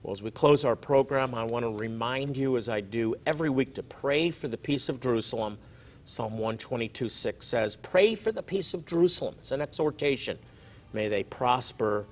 Well, 0.03 0.13
as 0.13 0.23
we 0.23 0.31
close 0.31 0.65
our 0.65 0.77
program, 0.77 1.35
I 1.35 1.45
want 1.45 1.65
to 1.65 1.71
remind 1.71 2.37
you, 2.37 2.57
as 2.57 2.69
I 2.69 2.81
do 2.81 3.15
every 3.27 3.51
week, 3.51 3.75
to 3.75 3.83
pray 3.83 4.31
for 4.31 4.49
the 4.49 4.57
peace 4.57 4.89
of 4.89 5.01
Jerusalem. 5.01 5.59
Psalm 6.05 6.33
122 6.35 7.09
6 7.09 7.45
says, 7.45 7.77
Pray 7.77 8.15
for 8.15 8.31
the 8.31 8.43
peace 8.43 8.75
of 8.75 8.87
Jerusalem. 8.87 9.35
It's 9.39 9.51
an 9.51 9.61
exhortation. 9.61 10.39
May 10.93 11.09
they 11.09 11.25
prosper 11.25 12.07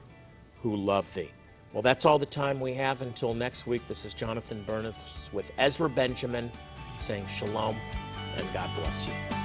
who 0.60 0.74
love 0.76 1.12
thee. 1.14 1.30
Well, 1.72 1.82
that's 1.82 2.04
all 2.04 2.18
the 2.18 2.26
time 2.26 2.60
we 2.60 2.74
have 2.74 3.02
until 3.02 3.34
next 3.34 3.66
week. 3.66 3.86
This 3.86 4.04
is 4.04 4.14
Jonathan 4.14 4.64
Bernis 4.66 5.30
with 5.32 5.52
Ezra 5.58 5.88
Benjamin 5.88 6.50
saying 6.96 7.26
shalom 7.26 7.76
and 8.36 8.52
God 8.52 8.70
bless 8.76 9.08
you. 9.08 9.43